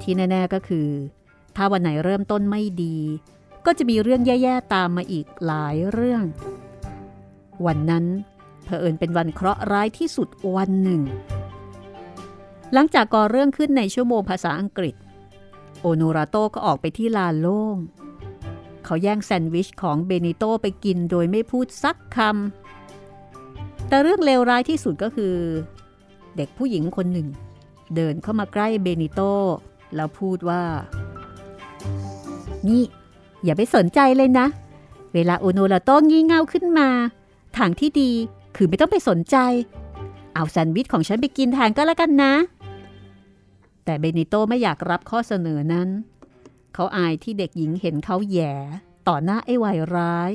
[0.02, 0.88] ที่แน่ ๆ ก็คือ
[1.56, 2.98] ถ้าวันไหนเริ่มต้นไม่ดี
[3.66, 6.24] ก็จะมีเรื่องแย่ๆตามมาอีกหลายเรื่อง
[7.66, 8.06] วันนั้น
[8.66, 11.02] เผอิญเป็นวันเคราะห์ร้ายที่สุดวันหนึ่ง
[12.74, 14.96] หลังจากก่อเรื่องขึ้นในชั่วโมงภาษาอังกฤษ
[15.82, 17.78] โอโนราโตก็ออกไปที่ลานโล่ง
[18.86, 25.36] เขาแย่งแซนด์วิชของเบนิโตไปกินโดยไม่พูดสักคำ แต่เรื่องเลวร้ายที่สุดก็คือ
[26.36, 27.28] เด็กผู้หญิงคนหนึ่ง
[27.96, 29.22] เดินเข้ามาใกล้เบนิโต
[29.96, 30.64] แล้วพูดว่า
[32.68, 32.84] นี่
[33.44, 34.48] อย่าไปสนใจเลยนะ
[35.14, 36.90] เวลาโอโนราโตงี่เง่าขึ้นมา
[37.58, 38.12] ทางที่ดี
[38.56, 39.38] คือไม่ต้องไปสนใจ
[40.34, 42.34] เอาแซนด์วิชของฉันไปกินแทนก็แล้วกันนะ
[43.86, 45.90] แต่เบนิโตไม่อยากรับข้อเสนอนั้น
[46.74, 48.54] เขาอายที่เด็กหญิงเห็นเขาแย่
[49.08, 50.32] ต่อหน้าไอ้วัยร้าย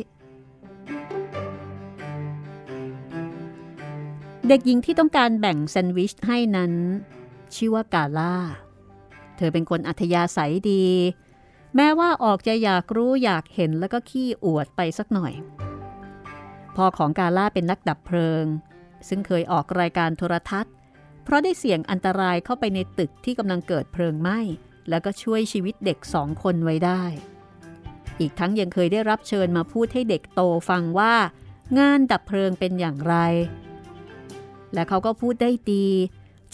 [4.49, 6.73] เด็กหญิงที่ต้องการแบ่งแซนด์วิชให้นั้น
[7.55, 8.35] ชื่อว่ากาล่า
[9.37, 10.85] เธอเป็นคนอัธยาศัยดี
[11.77, 15.33] แม้ว่าออกจะอยากรู้อยากเห็นแล้วก็ขี้อวดไปสักหน่อย
[16.77, 18.45] พ่อของกาล่าเป็นนักดับเพลิง
[19.09, 20.73] ซึ่งเคยออกรายการโทรทัศน์
[21.25, 24.41] เพราะได้เสี่ยงอันตรายเข้าไปในตึกที่กำลังเกิดเพลิงไหม้
[24.89, 27.03] แล้วก็ช่วยชีวิตเด็กสองคนไว้ได้
[28.21, 31.15] อีกทั้งยังเคยได้รับเชิญมาพูดให้เด็กโตฟังว่า
[31.79, 33.15] งานดับเพลิงเป็นอย่างไร
[34.75, 35.89] และเขาก็พูดได้ดี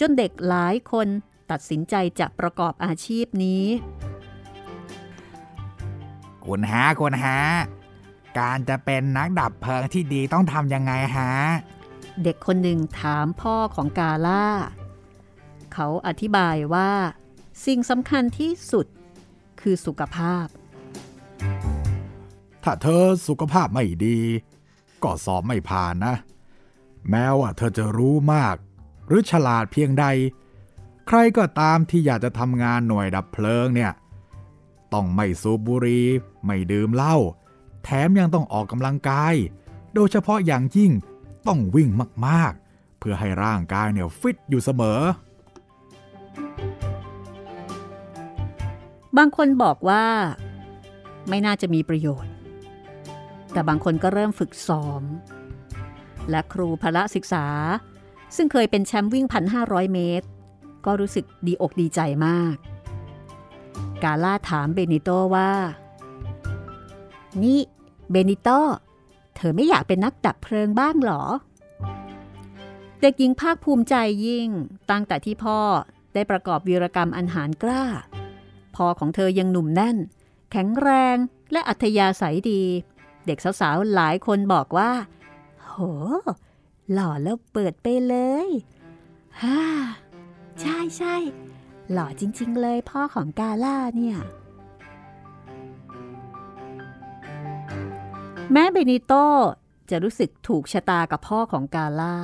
[0.00, 1.09] จนเด็กหลายคน
[1.50, 3.64] ตัดสินใจจะประกอบอาชีพนี้
[6.46, 7.38] คุณฮะคุณฮะ
[8.38, 11.33] การจะเป็นนักดับเพลิงที่ดีต้องทำยังไงฮะ
[12.22, 14.46] เด็กคนหนึ่งถามพ่อของกาล่า
[15.72, 16.90] เขาอธิบายว่า
[17.66, 18.87] สิ่งสำคัญที่สุด
[19.61, 20.46] คือสุขภาพ
[22.62, 24.18] ถ้าเธอสุขภาพไม่ดี
[25.02, 26.14] ก็สอบไม่ผ่านนะ
[27.11, 28.57] แม้ว่าเธอจะรู้มาก
[29.07, 30.07] หรือฉลาดเพียงใด
[31.09, 33.92] ใครก็ตามที่อยากจะทำงานหน่วยดับเพลิงเนี่ย
[34.94, 36.07] ต้องไม่สูบบุหรี่
[36.44, 37.16] ไม่ดื่มเหล้า
[37.85, 39.35] แถมยังต้องออกกำลังกาย
[39.94, 40.92] โดยเฉพาะอย่างยิ่ง
[41.46, 41.88] ต้องวิ่ง
[42.26, 45.00] มากๆ เพื่อให้ร่างกายเนี่ยฟิตอยู่เสมอ
[49.16, 50.04] บางคนบอกว่า
[51.28, 52.33] ไม่น่าจะมีประโยชน์
[53.52, 55.02] แต่บางคนก็เริ่มฝึกซ้อม
[56.30, 57.46] และครูพละศึกษา
[58.37, 60.26] ซึ่งเคยเป็นแชมป์วิ่งพันห้าร้อยเมตร
[60.87, 62.57] ก็รู้สึกดีอกดีใจมาก
[64.02, 65.50] กาล่าถามเบนิโตว่า
[67.42, 67.61] นี่
[68.11, 68.48] เบนิโต
[69.37, 71.22] เธอไม่อยากเป็นนักดับเพลิงบ้างหรอ
[73.00, 73.94] เด็กหญิงภาคภูมิใจ
[74.26, 74.48] ยิ่ง
[74.90, 75.61] ตั้งแต่ที่พ่อ
[76.14, 77.85] ได้ประกอบวีรกรรมอันหารกล้า
[78.76, 79.96] พ่อของเธอยังหนุ่มแน่น
[80.52, 81.16] แข็งแรง
[81.52, 82.62] และอัธยาศัยดี
[83.26, 84.90] เด็กสาวๆหลายคนบอกว่า
[85.64, 85.74] โห
[86.92, 88.48] หล่อแล้วเปิดไปเลย
[89.42, 89.62] ฮ่า
[90.61, 91.14] ใช่ใช่
[91.92, 94.18] หล่อจริง ๆ เลยพ่อของกาล่าเนี่ย
[98.53, 99.12] แม้เบนิโต
[99.90, 102.16] จะรู้สึกถูกชะตากับพ่อของกาล่า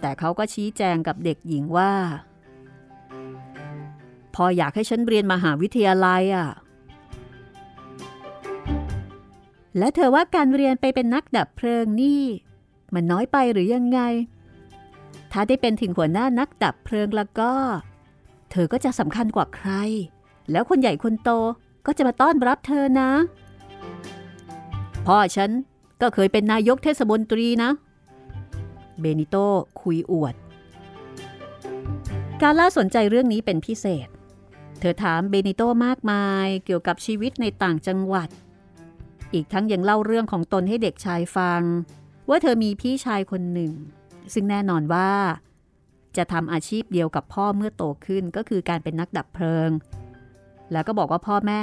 [0.00, 1.92] แต่เขาก็ชี้แจงกับเด็กหญิงว่า
[4.34, 6.48] พ่ออยากให้ฉันเรียนมหาวิทยาลัยอะ
[9.78, 12.22] และเธอว่าการเรียนไปเป็นนักดับเพลิงนี่
[12.94, 14.00] มันน้อยไปหรือยังไง
[15.32, 17.52] ถ้าได้เป็นถึงหัวหน้านักดับเพลิงแล้วก็
[18.50, 19.70] เธอก็จะสำคัญกว่าใคร
[20.50, 21.30] แล้วคนใหญ่คนโต
[21.86, 23.10] ก็จะมาต้อนรับเธอนะ
[25.06, 25.50] พ่อฉัน
[26.00, 27.70] ก็เคยเป็นนายกเทศมนตรีนะ
[29.00, 29.36] เบนิโต
[29.80, 30.34] คุยอวด
[32.40, 34.08] กาล่าสนใจเรื่องนี้เป็นพิเศษ
[34.80, 38.28] เธอถามเบนิโตมากมายเกี่ยวกับชีวิตในต่างจังหวัด
[39.34, 41.62] อีกทั้งยังเล่าเรื่องของตนให้เด็กชายฟัง
[42.28, 43.72] ว่าเธอมีพี่ชายคนหนึ่ง
[44.34, 45.10] ซึ่งแน่นอนว่า
[46.18, 49.70] จะทำอาชีพเดียวกับพ่อเมื่อโตขึ้นก็คือการเป็นนักดับเพลิง
[50.72, 51.60] แล้วก็บอกว่าพ่อแม่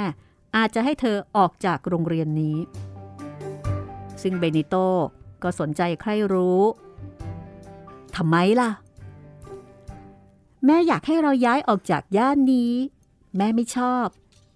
[0.56, 2.58] อาจจะให้เธอออกจากโรงเรียนนี้
[4.22, 4.74] ซึ่งเบนิโต
[5.42, 6.62] ก็สนใจใคร่รู้
[8.16, 8.70] ทำไมล่ะ
[10.66, 12.72] แม่อยากให้เราย้ายออกจากย่านนี้
[13.36, 14.06] แม่ไม่ชอบ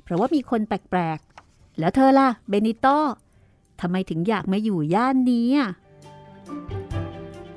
[0.03, 2.87] เพราะว่ามีคนแปลกๆ แล้วเธอล่ะ เบนิโต
[3.81, 5.71] ทำไมถึงอยากมาอยู่ย่านนี้อะ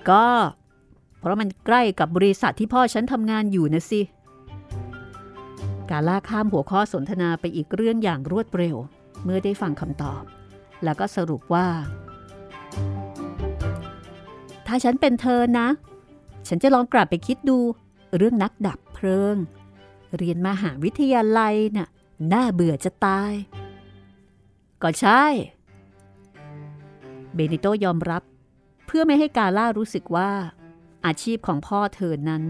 [0.10, 0.26] ก็
[1.22, 4.02] เพราะมันใกล้กับบริษัทที่พ่อฉันทำงานอยู่นะสิ
[5.90, 8.76] กาล่าข้ามหัวข้อสนทนาไปอีกเรื่องอย่างรวดเร็ว
[9.24, 10.24] เมื่อได้ฟังคำตอบ
[10.84, 11.68] แล้วก็สรุปว่า
[14.68, 15.68] ถ้าฉันเป็นเธอนะ
[16.48, 17.58] ฉันจะลองกลับไปคิดดู
[18.18, 19.36] เรื่องนักดับเพลิง
[20.18, 21.90] เรียนมหาวิทยาลัยน่ะ
[22.34, 23.34] น่าเบื่อจะตาย
[24.82, 25.24] ก็ใช่
[27.34, 28.24] เบนิโตยอมรับ
[28.86, 30.32] เพื่อไม่ให้กาล่ารู้สึกว่า
[31.06, 32.44] อาชีพของพ่อเธอนั้น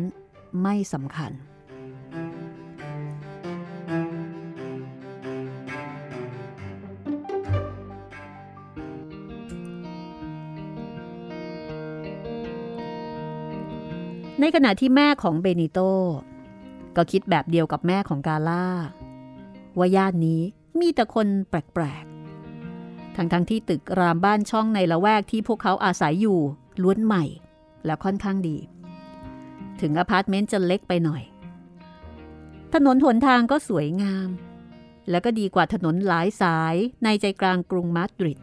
[0.64, 1.32] ไม่สำคัญ
[14.40, 15.80] ในขณะที่แม่ของเบนิโต
[16.96, 18.66] ก็คิดแบบเดียวกับแม่ของกาล่า
[19.78, 20.42] ว่าย่านนี้
[20.80, 26.40] มีแต่คนแปลกๆ ทั้งๆทที่ตึกรามบ้านช่องในละแวกที่พวกเขาอาศัยอยู่
[26.82, 27.24] ล้วนใหม่
[27.86, 28.58] และค่อนข้างดี
[29.82, 31.24] ถึงอพาร์ตเมนต์จะเล็กไปหน่อย
[32.74, 34.30] ถนนหนทางก็สวยงาม
[35.10, 38.40] แล้วก็ดีกว่าถนนหลายสายในใจกลางกรุงมาดริด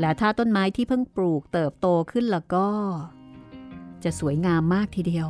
[0.00, 2.66] และถ้าต้นไม้ที่เพิ่งปลูกเติบโตขึ้นแล้วก็
[4.04, 5.28] จะสวยงามมากทีเดียว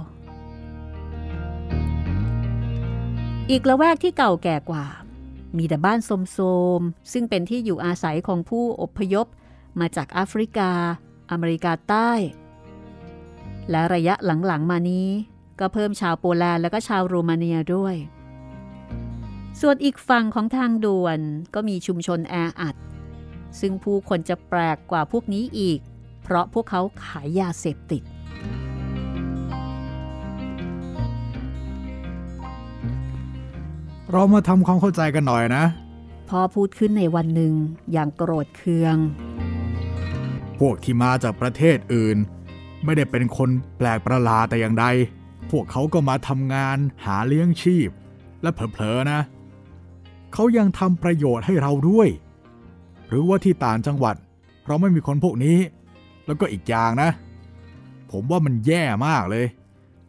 [3.50, 4.86] อีกละแวกที่เก่าแก่กว่า
[5.56, 6.38] มีแต่บ้านโส
[6.78, 9.26] มๆ ซึ่งเป็นที่อยู่อาศัยของผู้อพยพ
[9.80, 10.70] มาจากแอฟริกา
[11.30, 12.12] อเมริกาใต้
[13.70, 15.08] และระยะหลังๆมานี้
[15.60, 17.94] ก็เพิ่มชาวโปแลนด์และก็ชาวโรมาเนียด้วย
[19.60, 21.18] ส่วนอีกฝั่งของทางด่วน
[21.54, 22.76] ก็มีชุมชนแออัด
[23.60, 25.80] ซึ่งผู้คนจะแปลกกว่าพวกนี้อีก
[26.22, 28.02] เพราะพวกเขาขายยาเสพติด
[34.12, 35.64] เรามาทำความเข้าใจกันหน่อยนะ
[36.28, 37.54] พอพูดขึ้นในวันหนึ่ง
[37.92, 38.96] อย่างโกรธเคือง
[40.58, 42.18] พวกที่มาจากประเทศอื่น
[42.84, 44.86] ไม่ได้เป็นคนแปลกประหลาดแต่อย่างใด
[45.50, 47.90] พวกเขาก็มาทำงานหาเลี้ยงชีพ
[48.42, 49.20] และเผลอๆนะ
[50.32, 52.08] เขายังทำประโยชน์ให้เราด้วย
[53.08, 54.16] หรือว่าที่ต่างจังหวัด
[54.66, 55.58] เราไม่มีคนพวกนี้
[56.26, 57.10] แล้วก็อีกอย่างนะ
[58.10, 59.46] ผมว่ามันแย่มากเลย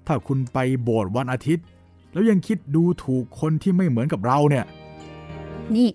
[0.08, 1.66] ถ้าคุณไปโบสถ์วันอาทิตย์
[2.14, 4.66] แล้วยังคิดดูถูกคนที่ไม่เหมือนกับเราเนี่ย
[5.76, 5.90] นี่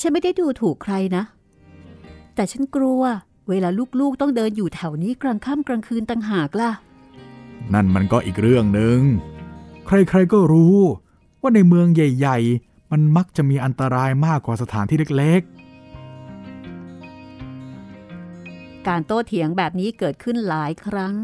[0.00, 1.24] ฉันไม่ได้ดูถูกใครนะ
[2.34, 3.02] แต่ฉันกลัว
[3.50, 3.68] เวลา
[4.00, 6.70] ลูกๆต้องเดินอยู่แถวนี้กลางค่ำกลางคืนต่างหากล่ะ
[7.74, 9.00] นั่นมันก็อีกเรื่องหนึ่ง
[9.86, 10.78] ใครๆก็รู้
[11.40, 15.42] ว่าในเมืองใหญ่ ๆ มันมักจะมีอันตรายมากกว่าสถานที่เล็ก
[18.88, 21.14] การโต้เถียงแบบนี้เกิดขึ้นหลายครั้ง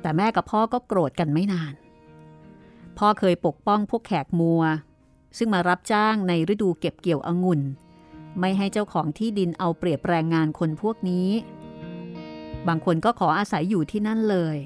[0.00, 1.72] แต่แม่กับพ่อก็โกรธกันไม่นาน
[2.98, 4.62] พ่อเคยปกป้องพวกแขกมัว
[5.38, 7.60] ซึ่งมารับจ้างในฤดูเก็บเกี่ยวองุ่น
[8.40, 11.28] ไม่ให้เจ้าของที่ดินเอาเปรียบแรงงานคนพวกนี้
[12.68, 14.56] บางคนก็ขออาศัยอยู่ที่นั่นเลย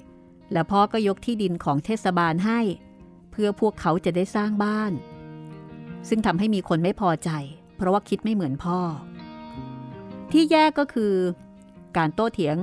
[0.52, 2.60] แล้วพ่อก็ยกที่ดินของเทศบาลให้
[3.30, 4.92] เพื่อพวกเขาจะได้สร้างบ้าน
[6.08, 7.30] ซึ่งทำให้มีคนไม่พอใจ
[7.76, 8.80] เพราะว่าคิดไม่เหมือนพ่อ
[10.32, 11.14] ที่แย่ก็คือ
[11.96, 12.56] การโต้เถียง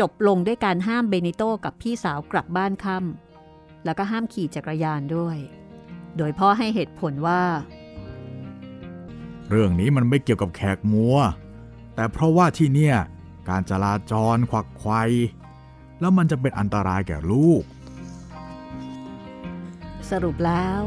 [0.00, 5.36] จบลงด้วยการห้ามเบนิโตกับพี่สาวกลับบ้านค่ำแล้วก็ห้ามขี่จักรยานด้วย
[6.16, 7.42] โดยพ่อให้เหตุผลว่า
[9.50, 11.16] เรื่องนี้มันไม่เกี่ยวกับแขกมัว
[11.94, 12.96] แต่เพราะว่าที่เนี่ย
[13.48, 14.92] การจราจรขวักไขว
[16.00, 17.62] แล้วมันจะเป็นอันตรายแก่ลูก
[20.10, 20.80] สรุปแล้ว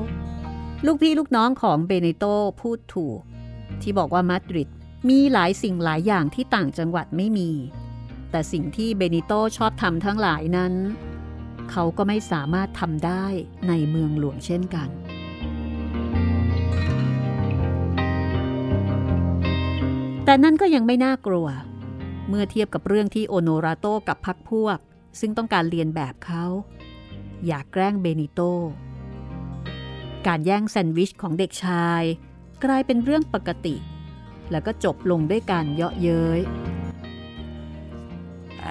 [0.86, 2.26] ลูกพี่ลูกน้องของเบเนโต
[2.62, 3.20] พูดถูก
[3.82, 4.70] ที่บอกว่ามาดริด
[5.10, 7.50] มีหลายสิ่งหลายอย่างที่ต่างจังหวัดไม่มี
[8.32, 10.74] แต่สิ่งที่เบนิโตชอบทำทั้งหลายนั้น
[11.72, 13.26] เขาก็ไม่สามารถทำได้
[13.68, 14.90] ในเมืองหลวงเช่นกัน
[20.32, 21.48] แต่นั่นก็ยังไม่น่ากลัว
[22.28, 24.78] เมื่อเทียบกับเรื่องที่โอโนราโตกับพักพวก
[25.20, 26.46] ซึ่งต้องการเรียนแบบเขา
[27.48, 28.42] อยากแกล้งเบนิโต
[30.28, 32.04] การแย่งแซนด์วิชของเด็กชาย
[32.64, 33.76] กลายเป็นเรื่องปกติ
[34.52, 36.42] แล้วก็จบลงด้วยการเยาะเย้ย
[38.62, 38.68] ไอ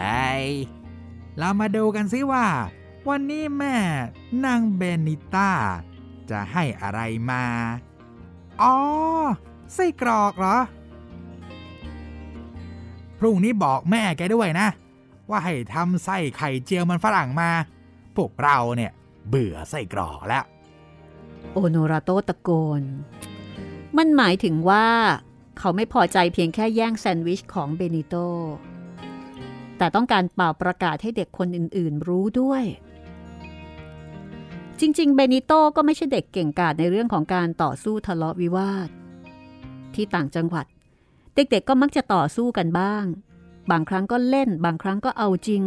[1.39, 2.47] เรามาดูกันซิว่า
[3.09, 3.77] วันนี้แม่
[4.45, 5.51] นางเบนิต้า
[6.31, 7.45] จะให้อะไรมา
[8.63, 8.77] อ๋อ
[9.75, 10.59] ไส้กรอกเหรอ
[13.21, 14.69] พรุ่งนี้บอกแม่แกด้วยนะ
[15.31, 17.51] ว่าให้ทำไส้ไข่เจียวมันฝรั่งมา
[18.17, 18.93] พวกเราเนี่ย
[19.29, 20.45] เบื่อไส้กรอกแล้ว
[21.53, 22.83] โอโนราโตตะโกน
[23.97, 24.87] มันหมายถึงว่า
[25.59, 28.15] เขาไม่พอใจเพียงแค่แย่งแซนด์วิชของเบนิโต
[29.79, 32.65] แต่ต้องการเป่าประกาศให้เด็กคนอื่นๆ รู้ด้วย
[34.81, 38.89] จริง ๆ เบนิโตก็ไม่ใช่เด็กเก่งกาจในเรื่องของการต่อสู้ทะเลาะวิวาท
[39.95, 40.67] ที่ต่างจังหวัด
[41.35, 43.05] เด็กๆก็มักจะต่อสู้กันบ้าง
[43.71, 45.63] บางครั้งก็เล่น บางครั้งก็เอาจริง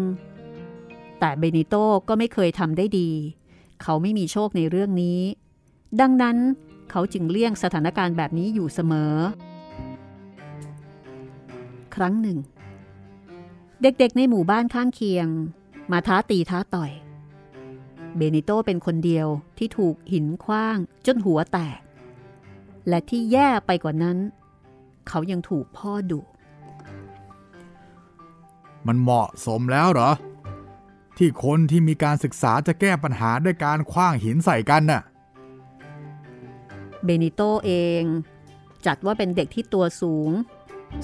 [1.20, 1.76] แต่เบนิโต
[2.08, 3.10] ก็ไม่เคยทำได้ดี
[3.82, 5.20] เขาไม่มีโชคในเรื่องนี้
[6.02, 6.38] ดังนั้น
[6.92, 9.16] เขาจึงเลี่ยงสถานการณ์แบบนี้อยู่เสมอ
[11.96, 12.38] ครั้งหนึ่ง
[13.82, 15.28] เด็กๆในหมู่บ้านข้างเคียง
[15.92, 16.92] มาท้าตีท้าต่อย
[18.16, 21.80] เบนิโตเป็นคนเดียวที่ถูกหินคว้างจนหัวแตก
[22.88, 26.22] และที่แย่ไปกว่านั้นเขายังถูกพ่อดุ
[28.88, 30.12] มันเหมาะสมแล้วเหรอ
[31.18, 35.02] ที่คนที่มีการศึกษาจะแก้ปัญหาด้วยการคว้างหินใส่กันน่ะ
[37.04, 38.04] เบนิโตเอง
[38.86, 40.30] จัดว่าเป็นเด็กที่ตัวสูง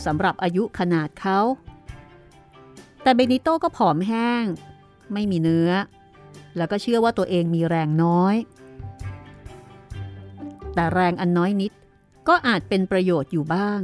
[0.06, 1.40] สำหรับอายุขนาดเขา
[3.02, 4.44] แต่เบนิโตก็ผอมแห้ง
[5.14, 5.72] ไม่มีเนื้อ
[6.58, 8.36] แล้วก็เชื่อว่าตัวเองมีแรงน้อย
[10.74, 11.72] แต่แรงอันน้อยนิด
[12.30, 13.82] ก็อาจเป็นประโยชน์อยู่บ้าง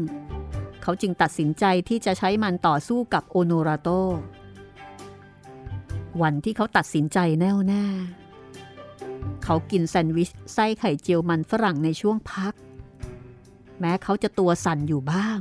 [0.82, 3.90] เขาจึงตัดสินใจที่จะใช้มันต่อสู้กับโอโนราโต
[6.22, 7.86] วันที่เขาตัดสินใจแน่วแน่
[9.44, 12.54] เขากินแซนด์วิชไส้ไข่เจียวมันฝรั่งในช่วงพัก
[13.80, 15.40] แม้เขาจะตัวสั่นอยู่บ้าง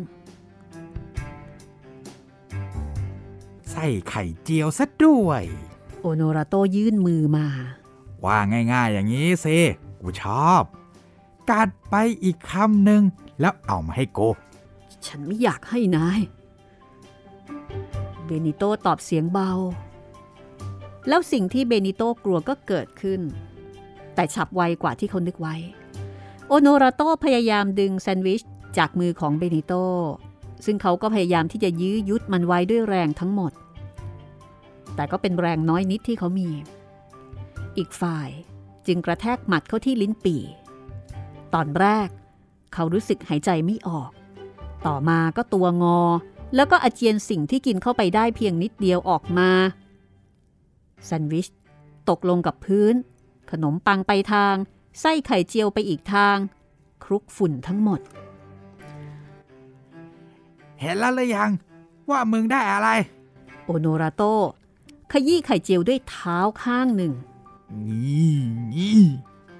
[3.70, 5.42] ไส้ไข่เจียวซะด้วย
[6.00, 7.46] โอโนราโตยื่นมือมา
[8.24, 8.38] ว่า
[8.72, 9.58] ง่ายๆอย่างนี้สิ
[10.00, 10.62] กูชอบ
[11.50, 13.02] กัดไปอีกคำหนึ่ง
[13.40, 14.20] แล้วเอามาให้โก
[15.06, 16.20] ฉันไม่อยากให้นาย
[18.24, 19.50] เบนิโตตอบเสียงเบา
[21.08, 23.20] แล้วสิ่งที่เบนิโตกลัวก็เกิดขึ้น
[24.14, 25.54] แต่ฉับไวกว่าที่เขานึกไว้
[26.48, 28.42] โอโนราโตพยายามดึงแซนด์วิช
[28.78, 29.72] จากมือของเบนิโต
[30.64, 33.52] ซึ่งเขาก็พยายามที่จะยื้อยุดมันไว้ด้วยแรงทั้งหมด
[34.94, 36.48] แต่ก็เป็นแรงน้อยนิดที่เขามี
[37.76, 38.30] อีกฝ่าย
[38.86, 40.42] จึงกระแทกหมัดเข้าที่ลิ้นปี่
[41.54, 42.08] ตอนแรก
[42.72, 44.10] เขารู้สึกหายใจไม่ออก
[44.86, 46.00] ต่อมาก็ตัวงอ
[46.54, 49.50] แล้วก็อาเจียนสิ่งที่กินเข้าไปได้เพียงนิดเดียวออกมา
[51.04, 51.46] แซนด์วิช
[52.08, 52.94] ตกลงกับพื้น
[53.50, 54.54] ขนมปังไปทาง
[55.00, 56.36] ไส้ไข่เจียวไปอีกทาง
[57.04, 58.00] คลุกฝุ่นทั้งหมด
[60.80, 61.50] เห็นแล้วหรือยัง
[62.10, 62.88] ว่ามึงได้อะไร
[63.64, 64.22] โอโนราโต
[65.12, 67.12] ขยี้ไข่เจียวด้วยเท้าข้างหนึ่ง
[67.86, 68.36] นี่
[68.72, 69.00] นี่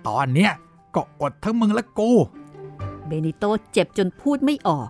[0.09, 0.53] ตอนเนี้ย
[0.95, 2.11] ก็อดทั้งมึงและกู
[3.07, 4.88] เบนิโตเจ็บจนพูดไม่ออก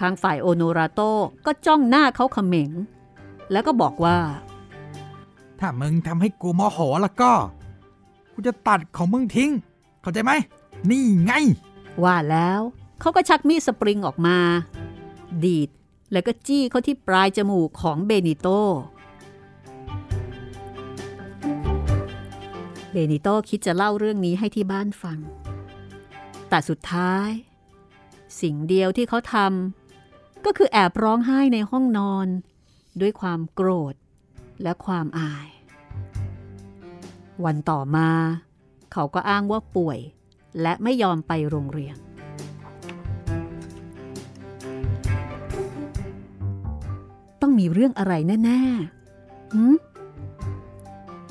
[0.00, 1.00] ข้างฝ่ายโอโนราโต
[1.46, 2.70] ก็จ้องหน้าเขาเขม็ง
[3.52, 4.18] แล้วก็บอกว่า
[5.58, 7.32] ถ้ามึงทำให้กูโมโหแล้วก็
[8.32, 9.50] กูจะตัดของมึงทิ้ง
[10.02, 10.32] เข้าใจไหม
[10.90, 11.32] นี่ไง
[12.02, 12.60] ว่าแล้ว
[13.00, 14.36] เขาก็ชักมีดสปริงออกมา
[15.44, 15.70] ดีด
[16.12, 18.48] แล้วก็จี้เข้าที่ปลายจมูกของเบนิโต
[22.98, 25.18] เบนิโตคิดจะเล่าเรื่องนี้ให้ที่บ้านฟัง
[26.48, 27.30] แต่สุดท้าย
[28.40, 32.26] สิ่งเดียวที่เขาทำก็คือแอบร้องไห้ในห้องนอน
[33.00, 33.94] ด้วยความโกรธ
[34.62, 35.48] และความอาย
[37.44, 38.10] วันต่อมา
[38.92, 39.98] เขาก็อ้างว่าป่วย
[40.62, 41.96] และไม่ยอมไปโรงเรียน
[47.40, 48.12] ต้องมีเรื่องอะไร
[48.44, 49.74] แน่ๆหืม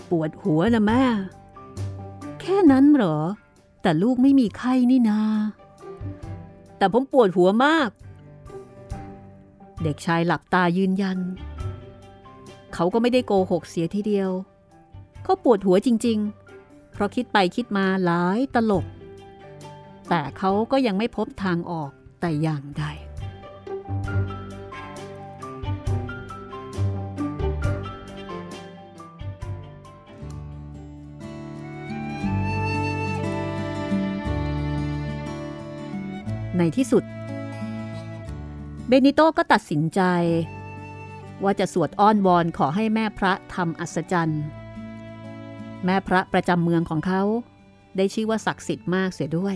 [0.10, 1.04] ปวดหัวนะแม่
[2.48, 3.20] แค่นั้นเหรอ
[3.82, 5.22] แต่ลูกไม่มีไข้นี่นา
[6.78, 7.90] แต่ผมปวดหัวมาก
[9.84, 11.18] เด็กชายหลับตายืนยัน
[12.74, 14.32] เขาก็ไม่ได้โกหกเสียทีเดียว
[15.24, 16.20] เขาปวดหัวจริง
[16.56, 18.86] ๆ เพราะคิดไปคิดมาหลายตลบ
[20.10, 21.92] แต่เขาก็ยังไม่พบทางออก
[22.22, 22.86] แต่อย่างใด
[36.58, 37.04] ในที่สุด
[38.88, 40.02] เบนิโตก็ตัดสินใจ
[41.44, 44.44] ว่าจะสวดอ้อนวอนขอให้แม่พระทำอัศจรรย์
[45.86, 47.22] แม่พระประจำเมืองของเขา
[47.98, 49.56] ได้ชื่อว่าศักดิ์สิทธิ์มากเสียด้วย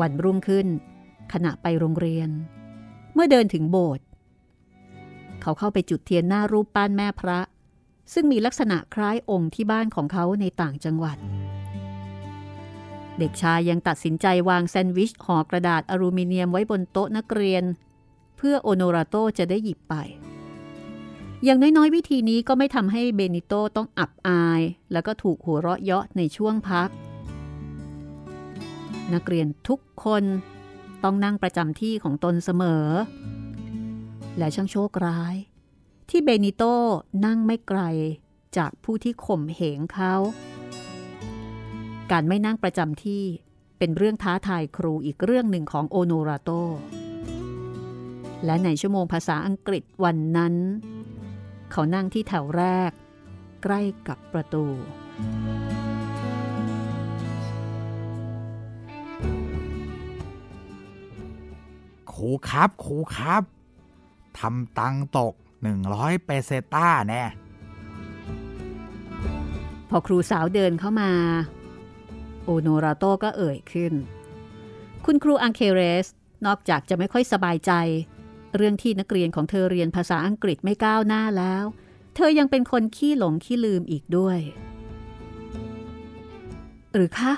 [0.00, 0.66] วันรุ่งขึ้น
[1.32, 2.28] ขณะไปโรงเรียน
[3.14, 4.04] เมื่อเดินถึงโบสถ์
[5.42, 7.38] เขาเข้าไปจุดเทียนหน้ารูปปั้นแม่พระ
[8.12, 11.18] ซึ่งมีลักษณะคล้ายองค์ที่บ้านของเขาในต่างจังหวัด
[13.18, 17.64] เด็กชายยังตัดสินใจวางแซนด์วิชห่อกระดาษอลูมิเนียมไว้บนโต๊ะนักเรียน
[18.36, 19.94] เพื่อโอโนราโตจะได้หยิบไป
[21.44, 24.60] อย่างน้อยๆ วิธีนี้ก็ไม่ทำให้เบนิโตต้องอับอาย
[24.92, 26.88] แล้วก็ถูกหัวเราะเยาะในช่วงพัก
[29.14, 30.24] นักเรียนทุกคน
[31.04, 32.86] ต้องนั่งประจำที่ของตนเสมอ
[34.38, 35.34] และช่างโชคร้าย
[36.08, 36.64] ที่เบนิโต
[37.26, 37.80] นั่งไม่ไกล
[38.56, 40.14] จากผู้ที่ข่มเหงเขา
[42.12, 43.22] การไม่นั่งประจำที่
[43.78, 46.50] เป็นเรื่องท้าทายครูอีกเรื่องหนึ่งของโอโนราโต
[48.44, 50.54] และในชั่วโมงภาษาอังกฤษวันนั้น
[51.70, 52.90] เขานั่งที่แถวแรก
[53.62, 54.64] ใกล้กับประตู
[62.12, 63.42] ครูครับ ครูครับ
[64.38, 65.34] ทำตังค์ตก
[65.78, 67.24] 100 เปเซต้าแน่
[69.90, 71.10] พอครูสาวเดินเข้ามา
[72.44, 73.92] โอโนราโตก็เอ่ยขึ้น
[75.04, 76.06] คุณครูอังเคเรส
[76.46, 77.72] นอกจากจะไม่ค่อยสบายใจ
[78.56, 81.64] เรื่องที่นักเรียนของเธอเรียนภาษาอังกฤษไม่ก้าวหน้าแล้ว
[82.16, 84.38] เธอยังเป็นคนขี้หลงขี้ลืมอีกด้วย
[86.92, 87.32] หรือคะ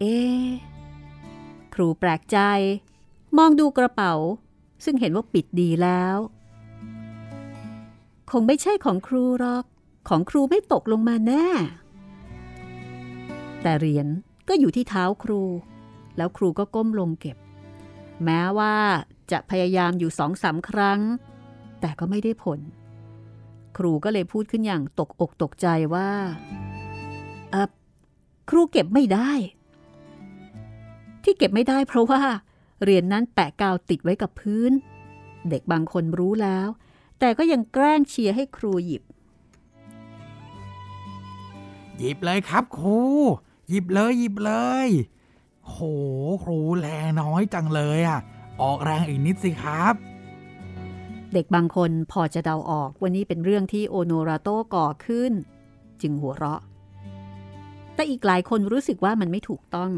[0.00, 0.18] เอ๊
[1.74, 2.38] ครูแปลกใจ
[3.38, 4.14] มองดูกระเป๋า
[4.84, 6.16] ซึ่งเห็นว่าปิดดีแล้ว
[8.30, 9.64] คงไม่ใช่ของครูหรอก
[10.08, 11.46] ของครูไม่ตกลงมาแน่
[13.62, 14.06] แต่เหรียญ
[14.48, 15.42] ก็อยู่ที่เท้าครู
[16.16, 17.36] แล้วครูก็ก้มลงเก็บ
[18.24, 18.74] แม้ว่า
[19.30, 21.00] จะพยายามอยู่สองสามครั้ง
[21.80, 22.60] แต่ก็ไม่ได้ผล
[23.76, 26.10] ครูก็เลยพูดขึ้นอย่างตกอกตกใจว่า
[27.50, 27.68] เออ
[28.50, 29.30] ครูเก็บไม่ได้
[31.24, 32.22] ที่เก็บไม่ได้เพราะว่า
[32.82, 34.72] เหรียญนนั้นแปะกาวติดไว้กับพื้น
[35.50, 36.68] เด็กบางคนรู้แล้ว
[37.18, 39.02] แต่ก็ยังแกล้งเชียร์ให้ครูหยิบ
[41.98, 43.00] หยิบเลยครับครู
[43.68, 44.52] หยิบเลยหยิบเล
[44.86, 44.88] ย
[45.68, 45.78] โห
[46.44, 48.20] ครูแรงน้อยจังเลยอะ
[48.62, 49.94] ออกแรงอีกนิดสิครับ
[51.32, 55.32] เด็กบางคนพอจะเดาออกว่านี่เป็นเรื่องที่โอโนราโตก่อขึ้น
[56.02, 56.60] จึงหัวเราะ
[57.94, 59.92] แต่อีกหลายคนรู้สึกว่ามันไม่ถูกต้อง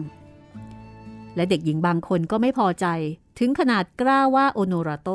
[1.36, 2.86] และเด็กหญิงบางคนก็ไม่พอใจ
[3.38, 5.10] ถึงขนาดกล้าว่าโอโนราโต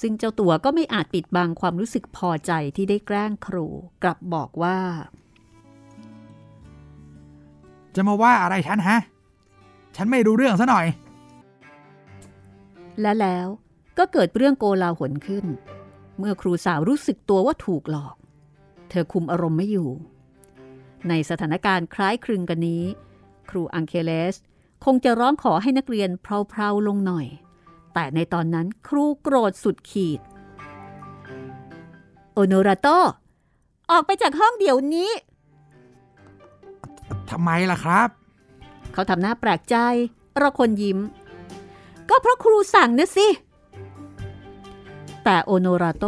[0.00, 3.66] ซึ่งเจ้าตัวก็ไม่อาจปิดบังความรู้สึกพอใจที่ได้แกล้งครู
[4.02, 4.78] กลับบอกว่า
[7.94, 8.98] จะมาว่าอะไรฉันฮะ
[9.96, 10.86] ฉันไม่รู้เรื่องซะหน่อย
[13.00, 13.46] และแล้ว
[13.98, 15.44] ก็เกิดเรื่องโกลาหลขึ้น
[16.18, 18.16] เมื่อครูสาวรู้สึกตัวว่าถูกหลอก
[18.88, 19.90] เธอคุมอารมณ์ไม่อยู่
[21.08, 22.84] ในสถานการณ์คล้ายคลึงกันนี้
[23.50, 24.36] ครูอังเคเลส
[24.84, 27.26] คงจะร้องขอให้นักเรียนเพลาๆลงหน่อย
[27.94, 30.20] แต่ในตอนนั้นครูโกรธสุดขีด
[32.32, 32.88] โอโนราโต
[33.90, 35.10] ออกไปจากห้องเดี๋ยวนี้
[37.32, 38.08] ทำไมล่ะครับ
[38.92, 39.76] เขาทำหน้าแปลกใจ
[40.38, 40.98] เราคนยิ้ม
[42.08, 43.28] ก็เพราะครูสั่งนะสิ
[45.24, 46.04] แต่โอโนราโต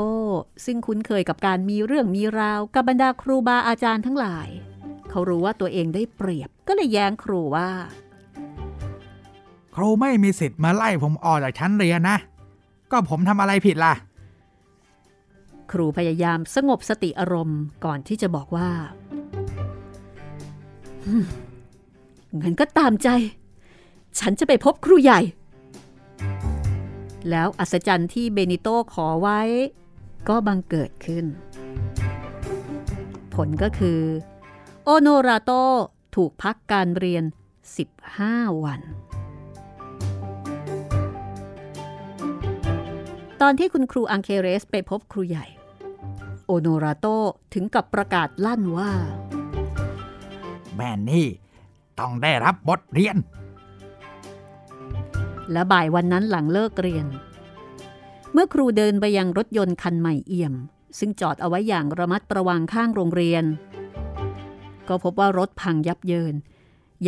[0.65, 4.49] ซึ่งคุ้นเคยกับการมีเรื่องมีราว กับบรรดาครูบาอาจารย์ทั้งหลาย
[5.11, 7.71] เขารู้ว่าตัวเองได้เปรียบก็เลยแย้งครูว่า
[9.75, 12.17] ครูไม่มีสิทธิ์มาไล่ผมออกจากชั้นเรียนนะ
[12.91, 13.95] ก็ผมทำอะไรผิดล่ะ
[15.73, 18.71] ครูพยายามสงบสติอารมณ์ก่อนที่จะบอกว่า
[19.13, 19.14] ฮึ่ม
[22.43, 23.09] งั้นก็ตามใจ
[24.19, 25.21] ฉันจะไปพบครูใหญ่
[27.31, 29.41] แล้วอัศจรรย์ที่เบนิโตขอไว้
[30.29, 31.25] ก็บังเกิดขึ้น
[33.35, 34.01] ผลก็คือ
[34.85, 35.53] โอโนราโต
[36.15, 37.25] ถูกพักการเรียน
[37.95, 38.81] 15 วัน
[43.41, 45.47] ตอนที่คุณครูอังเคเรสไปพบครูใหญ่
[46.47, 47.07] โอโนราโต
[47.55, 48.93] ถึงกับประกาศลั่นว่า
[50.77, 51.27] แม่นี่
[52.01, 53.17] ต้องได้รับบทเรียน
[55.53, 57.07] และบ่ายวันนั้นหลังเลิกเรียน
[58.33, 60.55] เมื่อครูเดินไปยังรถยนต์คันใหม่เอี่ยม
[60.99, 63.45] ซึ่งจอดเอาไว้อย่างระมัดระวังข้างโรงเรียน
[64.89, 66.35] ก็พบว่ารถพังยับเยิน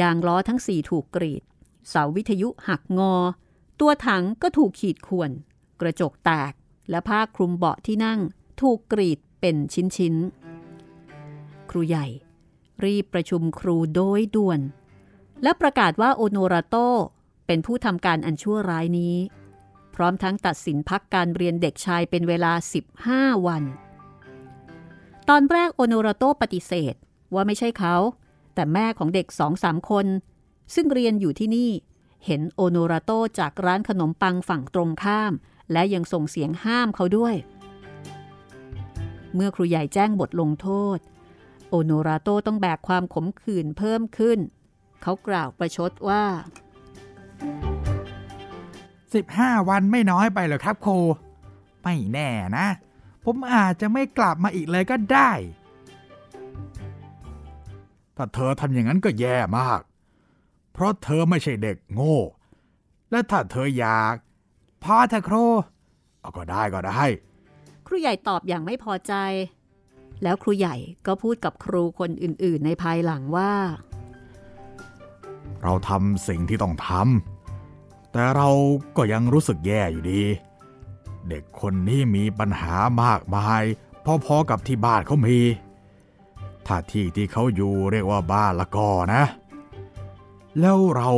[0.01, 1.43] ยางล้อทั้งสี่ถูกกรีด
[1.89, 3.15] เสาวิทยุหักงอ
[3.81, 5.31] ตัวถังก็ถูกขีดข่วน
[5.81, 6.53] กระจกแตก
[6.91, 8.21] และผ้าคลุมเบาะที่นั่ง
[8.61, 9.57] ถูกกรีดเป็น
[9.97, 12.07] ชิ้นๆ ครูใหญ่
[12.85, 14.61] รีบประชุมครูโดยด่วน
[15.43, 16.77] และประกาศว่าโอโนราโต
[17.47, 19.17] เป็นผู้ทำการอันชั่วร้ายนี้
[19.95, 22.53] พร้อมทั้งตัดสินพักการเรียนเด็กชายเป็นเวลา
[22.99, 23.63] 15 วัน
[25.29, 26.95] ตอนแรกโอโนราโตปฏิเสธ
[27.35, 27.97] ว่าไม่ใช่เขา
[28.55, 30.07] แต่แม่ของเด็กสองสามคน
[30.75, 31.71] ซึ่งเรียนอยู่ที่นี่
[32.27, 35.33] เห็นโอโนราโตจากร้านขนมปังฝั่งตรงข้าม
[35.73, 37.35] และยังส่งเสียงห้ามเขาด้วย
[39.35, 40.99] เมื่อครูใหญ่แจ้งบทลงโทษ
[41.69, 44.39] โอโนราโตต้องแบกความขมขื่นเพิ่มขึ้น
[45.03, 46.25] เขากล่าวประชดว่า
[48.67, 50.99] 15 วันไม่น้อยไปเหรอครับครู
[51.83, 52.67] ไม่แน่นะ
[53.25, 55.33] ผมอาจจะไม่กลับมาอีกเลยก็ได้
[58.17, 59.81] ถ้าเธอทำอย่างนั้นก็แย่มาก
[60.73, 62.19] เพราะเธอไม่ใช่เด็กโง่
[63.11, 64.15] และถ้าเธออยาก
[64.83, 65.45] พอเถอะครู
[66.21, 67.03] เอาก็ได้ก็ได้
[67.87, 69.15] ครูใหญ่ตอบอย่างไม่พอใจ
[70.23, 73.53] แล้วครูใหญ่ก็พูดกับครูคนอื่น ๆ ในภายหลังว่า
[75.63, 78.49] เราทำสิ่งที่ต้องทำแต่เรา
[78.97, 80.23] ก็ยังรู้สึกแย่อยู่ดี
[81.29, 83.63] เด็กคนนี้มีปัญหามากมาย
[84.27, 85.39] พอๆกับที่บ้านเขามี
[86.67, 89.23] ถ้าที่ที่เขาอยู่เรียกว่าบ้านละก็นะ
[90.61, 91.11] แล้วเรา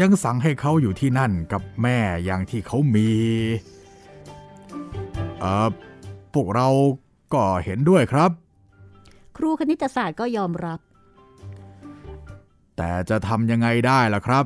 [0.00, 3.08] ยังสั่งให้เขาอยู่ที่นั่นกับแม่อย่างที่เขามี
[5.40, 5.68] เออ
[6.34, 6.68] พวกเรา
[7.34, 8.30] ก็เห็นด้วยครับ
[9.36, 10.80] ครูคณิตศาสตร์ก็ยอมรับ
[12.76, 14.44] แต่จะทำยังไงได้ล่ะครับ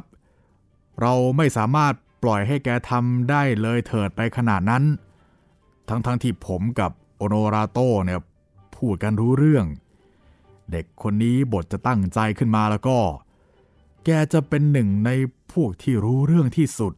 [1.01, 4.85] เราไม่สามารถปล่อยให้แกทำได้เลยเถิดไปขนาดนั้น
[5.89, 8.21] ทั้งๆทที่ผมกับโอโนราโตเนี่ย
[8.77, 9.67] พูดกันรู้เรื่อง
[10.71, 12.99] เด็กคนนี้บทจะตั้งใจขึ้นมาแล้วก็
[14.05, 15.11] แกจะเป็นหนึ่งใน
[15.53, 16.95] พวกที่รู้เรื่องที่สุด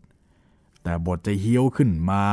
[0.83, 2.25] แต่บทจะเฮี้ยวขึ้นมา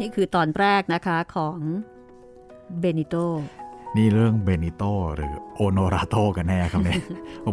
[0.00, 1.56] นี่คือตอนแรกนะคะของ
[2.80, 3.14] เบนิโต
[3.96, 4.82] นี่เรื่องเบนิโต
[5.16, 7.00] หรือโอโนราโตกันแน่ครับเนี่ย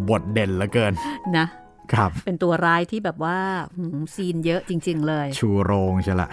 [0.09, 0.93] บทเด่นเหลือเกิน
[1.37, 1.45] นะ
[1.93, 3.39] ครับ เป็นตัวร้ายที่แบบว่า
[3.75, 6.29] หืมซีนเยอะจริง ๆ เลย ชูโรงใช่ละ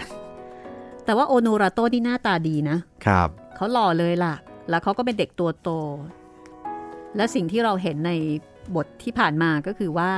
[1.05, 4.35] แต่ว่าโอโนราโตนี่หน้าตาดีนะครับเขาหล่อเลยล่ะ
[4.69, 5.69] แล้วเขาก็เป็นเด็กตัวโต
[7.15, 8.11] และสิ่งที่เราเห็นใน
[8.75, 10.11] บทที่ผ่านมาก็คือว่า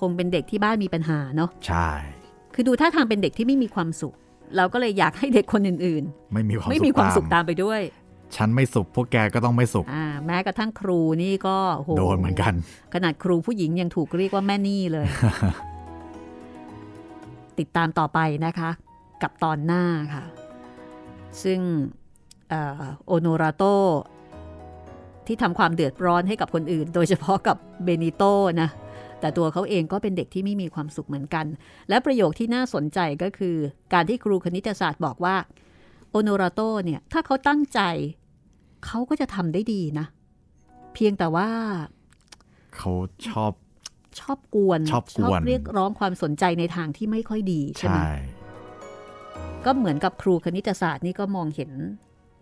[0.00, 1.88] คงเป็นเด็กที่บ้านมีปัญหาเนาะใช่
[2.54, 4.14] คือดูท่าทางเป็นเด็กที่ไม่มีความสุข
[4.56, 7.80] เราก็เลยอยากให้เด็กคนอื่นไม่มีความๆไม่สุขมีความสุขตามตามไปด้วย
[8.36, 12.54] ฉันไม่สุขพวกแกก็ต้องไม่สุขอ่าแม้กระทั่งครูนี่ก็โหโดนเหมือนกัน
[12.94, 15.06] ขนาดครูผู้หญิงยังถูกเรียกว่าแม่นี่เลย
[17.58, 18.70] ติดตามต่อไปนะคะ
[19.22, 19.84] กับตอนหน้า
[20.14, 20.24] ค่ะ
[21.42, 21.60] ซึ่ง
[22.50, 23.64] เอ่อโอโนราโต
[25.26, 28.22] ที่ทำความเดือดร้อนให้กับคนอื่น โดยเฉพาะกับเบนิโต
[28.62, 28.68] นะ
[29.24, 31.46] แต่ตัวเขาเองก็เป็นเด็กที่ไม่มีความสุขเหมือนกัน
[31.88, 33.56] และประโยคที่น่าสนใจก็คือ
[33.92, 35.36] การที่ครูคณิตศาสตร์บอกว่า
[36.10, 37.80] โอโนราโตเนี่ยถ้าเขาตั้งใจ
[38.86, 40.06] เขาก็จะทำได้ดีนะ
[40.94, 41.48] เพียงแต่ว่า
[42.76, 42.92] เขา
[43.28, 43.52] ชอบ
[44.20, 48.12] ชอบกวนชอบกวนเรียกร้องความสนใจในทางที่ไม่ค่อยดีใช่ไหมใช่
[49.64, 51.70] ก็เหมือนกับครูคณิตศาสตร์นี่ก็มองเห็น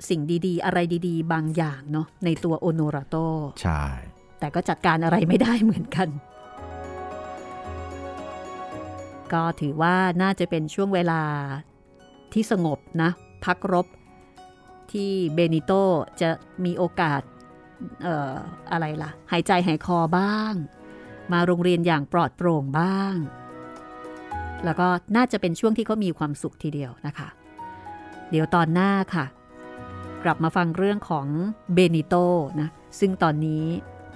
[0.08, 0.78] สิ่งดีๆ อะไร
[1.08, 3.16] ดีๆ บางอย่างเนาะในตัวโอโนราโต
[3.62, 3.82] ใช่
[4.38, 6.08] แต่ก็จัดการอะไรไม่ได้เหมือนกัน
[9.34, 11.22] ก็ถือว่าน่าจะเป็นช่วงเวลา
[12.32, 13.10] ที่สงบนะ
[13.44, 13.86] พักรบ
[14.92, 15.72] ที่เบนิโต
[16.20, 16.30] จะ
[16.64, 17.22] มีโอกาส
[18.02, 18.34] เอ่อ
[18.72, 20.52] อะไรล่ะ หายใจหายคอบ้าง
[21.32, 23.14] มาโรงเรียนอย่างปลอดโปร่งบ้าง
[24.64, 27.28] แล้วก็น่าจะเป็นช่วงที่เขามีความสุขทีเดียวนะคะ
[28.30, 29.24] เดี๋ยวตอนหน้าค่ะ
[30.24, 31.26] กลับมาฟังเรื่องของ
[31.74, 32.14] เบนิโต
[32.60, 32.68] นะ
[33.00, 33.64] ซึ่งตอนนี้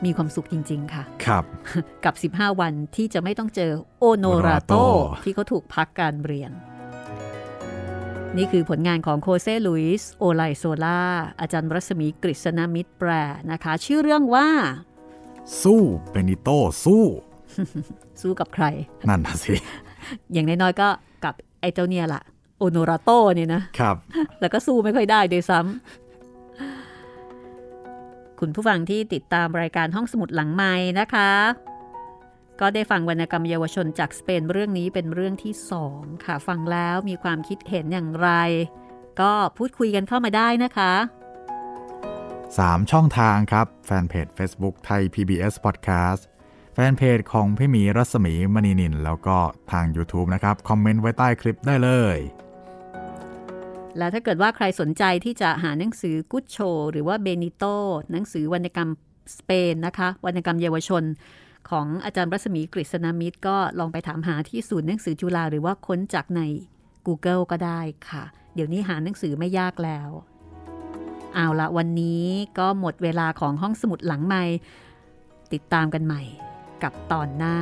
[0.05, 1.45] มีความสุขจริง ๆ ค่ะ ครับ
[2.05, 6.53] กับ 15 วันที่จะไม่ต้องเจอโอโนราโตโอโนราโต ที่เขาถูกพักการเรียน
[8.37, 11.03] นี่คือผลงานของโคเซลุยส์โอไลโซล่า
[11.41, 13.11] อาจารย์รัศมีกฤษณมิตรแปล
[13.53, 14.49] นะคะ ชื่อเรื่องว่า
[15.63, 15.81] สู้
[16.11, 16.49] เบนิโต
[16.85, 17.05] สู้
[18.21, 18.65] สู้กับใคร
[19.09, 19.55] นั่นนะสิ
[20.33, 20.89] อย่างน้อยๆก็
[21.25, 22.23] กับไอ้เจ้าเนี่ยละ
[22.59, 23.97] โอโนราโตเนี่ยนะครับ
[24.41, 26.06] แล้วก็สู้ไม่ค่อยได้ด้วยซ้ำ
[28.41, 31.33] คุณผู้ฟังที่ติดตามรายการห้องสมุดหลังไม้นะคะ
[32.61, 38.29] ก็ได้ฟังวรรณกรรมเยาวชนจากสเปนเรื่องนี้เป็นเรื่องที่สองค่ะฟังแล้วมีความคิดเห็นอย่างไร
[39.21, 40.93] ก็พูดคุยกันเข้ามาได้นะคะ
[42.13, 46.23] 3 ช่องทางครับ แฟนเพจ Facebook ไทย PBS Podcast
[46.75, 49.39] แฟนเพจของพี่หมีรัศมีมณีนิน แล้วก็
[49.73, 52.17] ทาง YouTube นะครับ คอมเมนต์ไว้ใต้คลิปได้เลย
[53.99, 56.59] แล้วถ้าเกิดว่าใครสนใจที่จะหาหนังสือกุชโช
[56.91, 57.65] หรือว่าเบนิโต
[58.13, 58.89] หนังสือวรรณกรรม
[59.39, 61.05] สเปนนะคะ วรรณกรรมเยาวชน
[61.71, 66.41] ของอาจารย์รัศมีกฤษณมิตร ก็ลองไปถามหาที่ศูนย์หนังสือจุฬาหรือว่าค้นจากใน
[67.07, 68.25] Google ก็ได้ค่ะ
[68.55, 70.09] เดี๋ยวนี้หาหนังสือไม่ยากแล้ว
[71.35, 72.25] เอาละวันนี้
[72.59, 74.45] ก็หมดเวลาของห้องสมุดหลังใหม่
[75.53, 76.23] ติดตามกันใหม่
[76.83, 77.59] กับตอนหน้า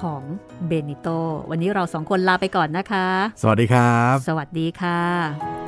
[0.00, 0.22] ของ
[0.66, 1.08] เบนิโต
[1.50, 3.08] วันนี้เราสองคนลาไปก่อนนะคะ
[3.42, 5.67] สวัสดีครับ สวัสดีค่ะ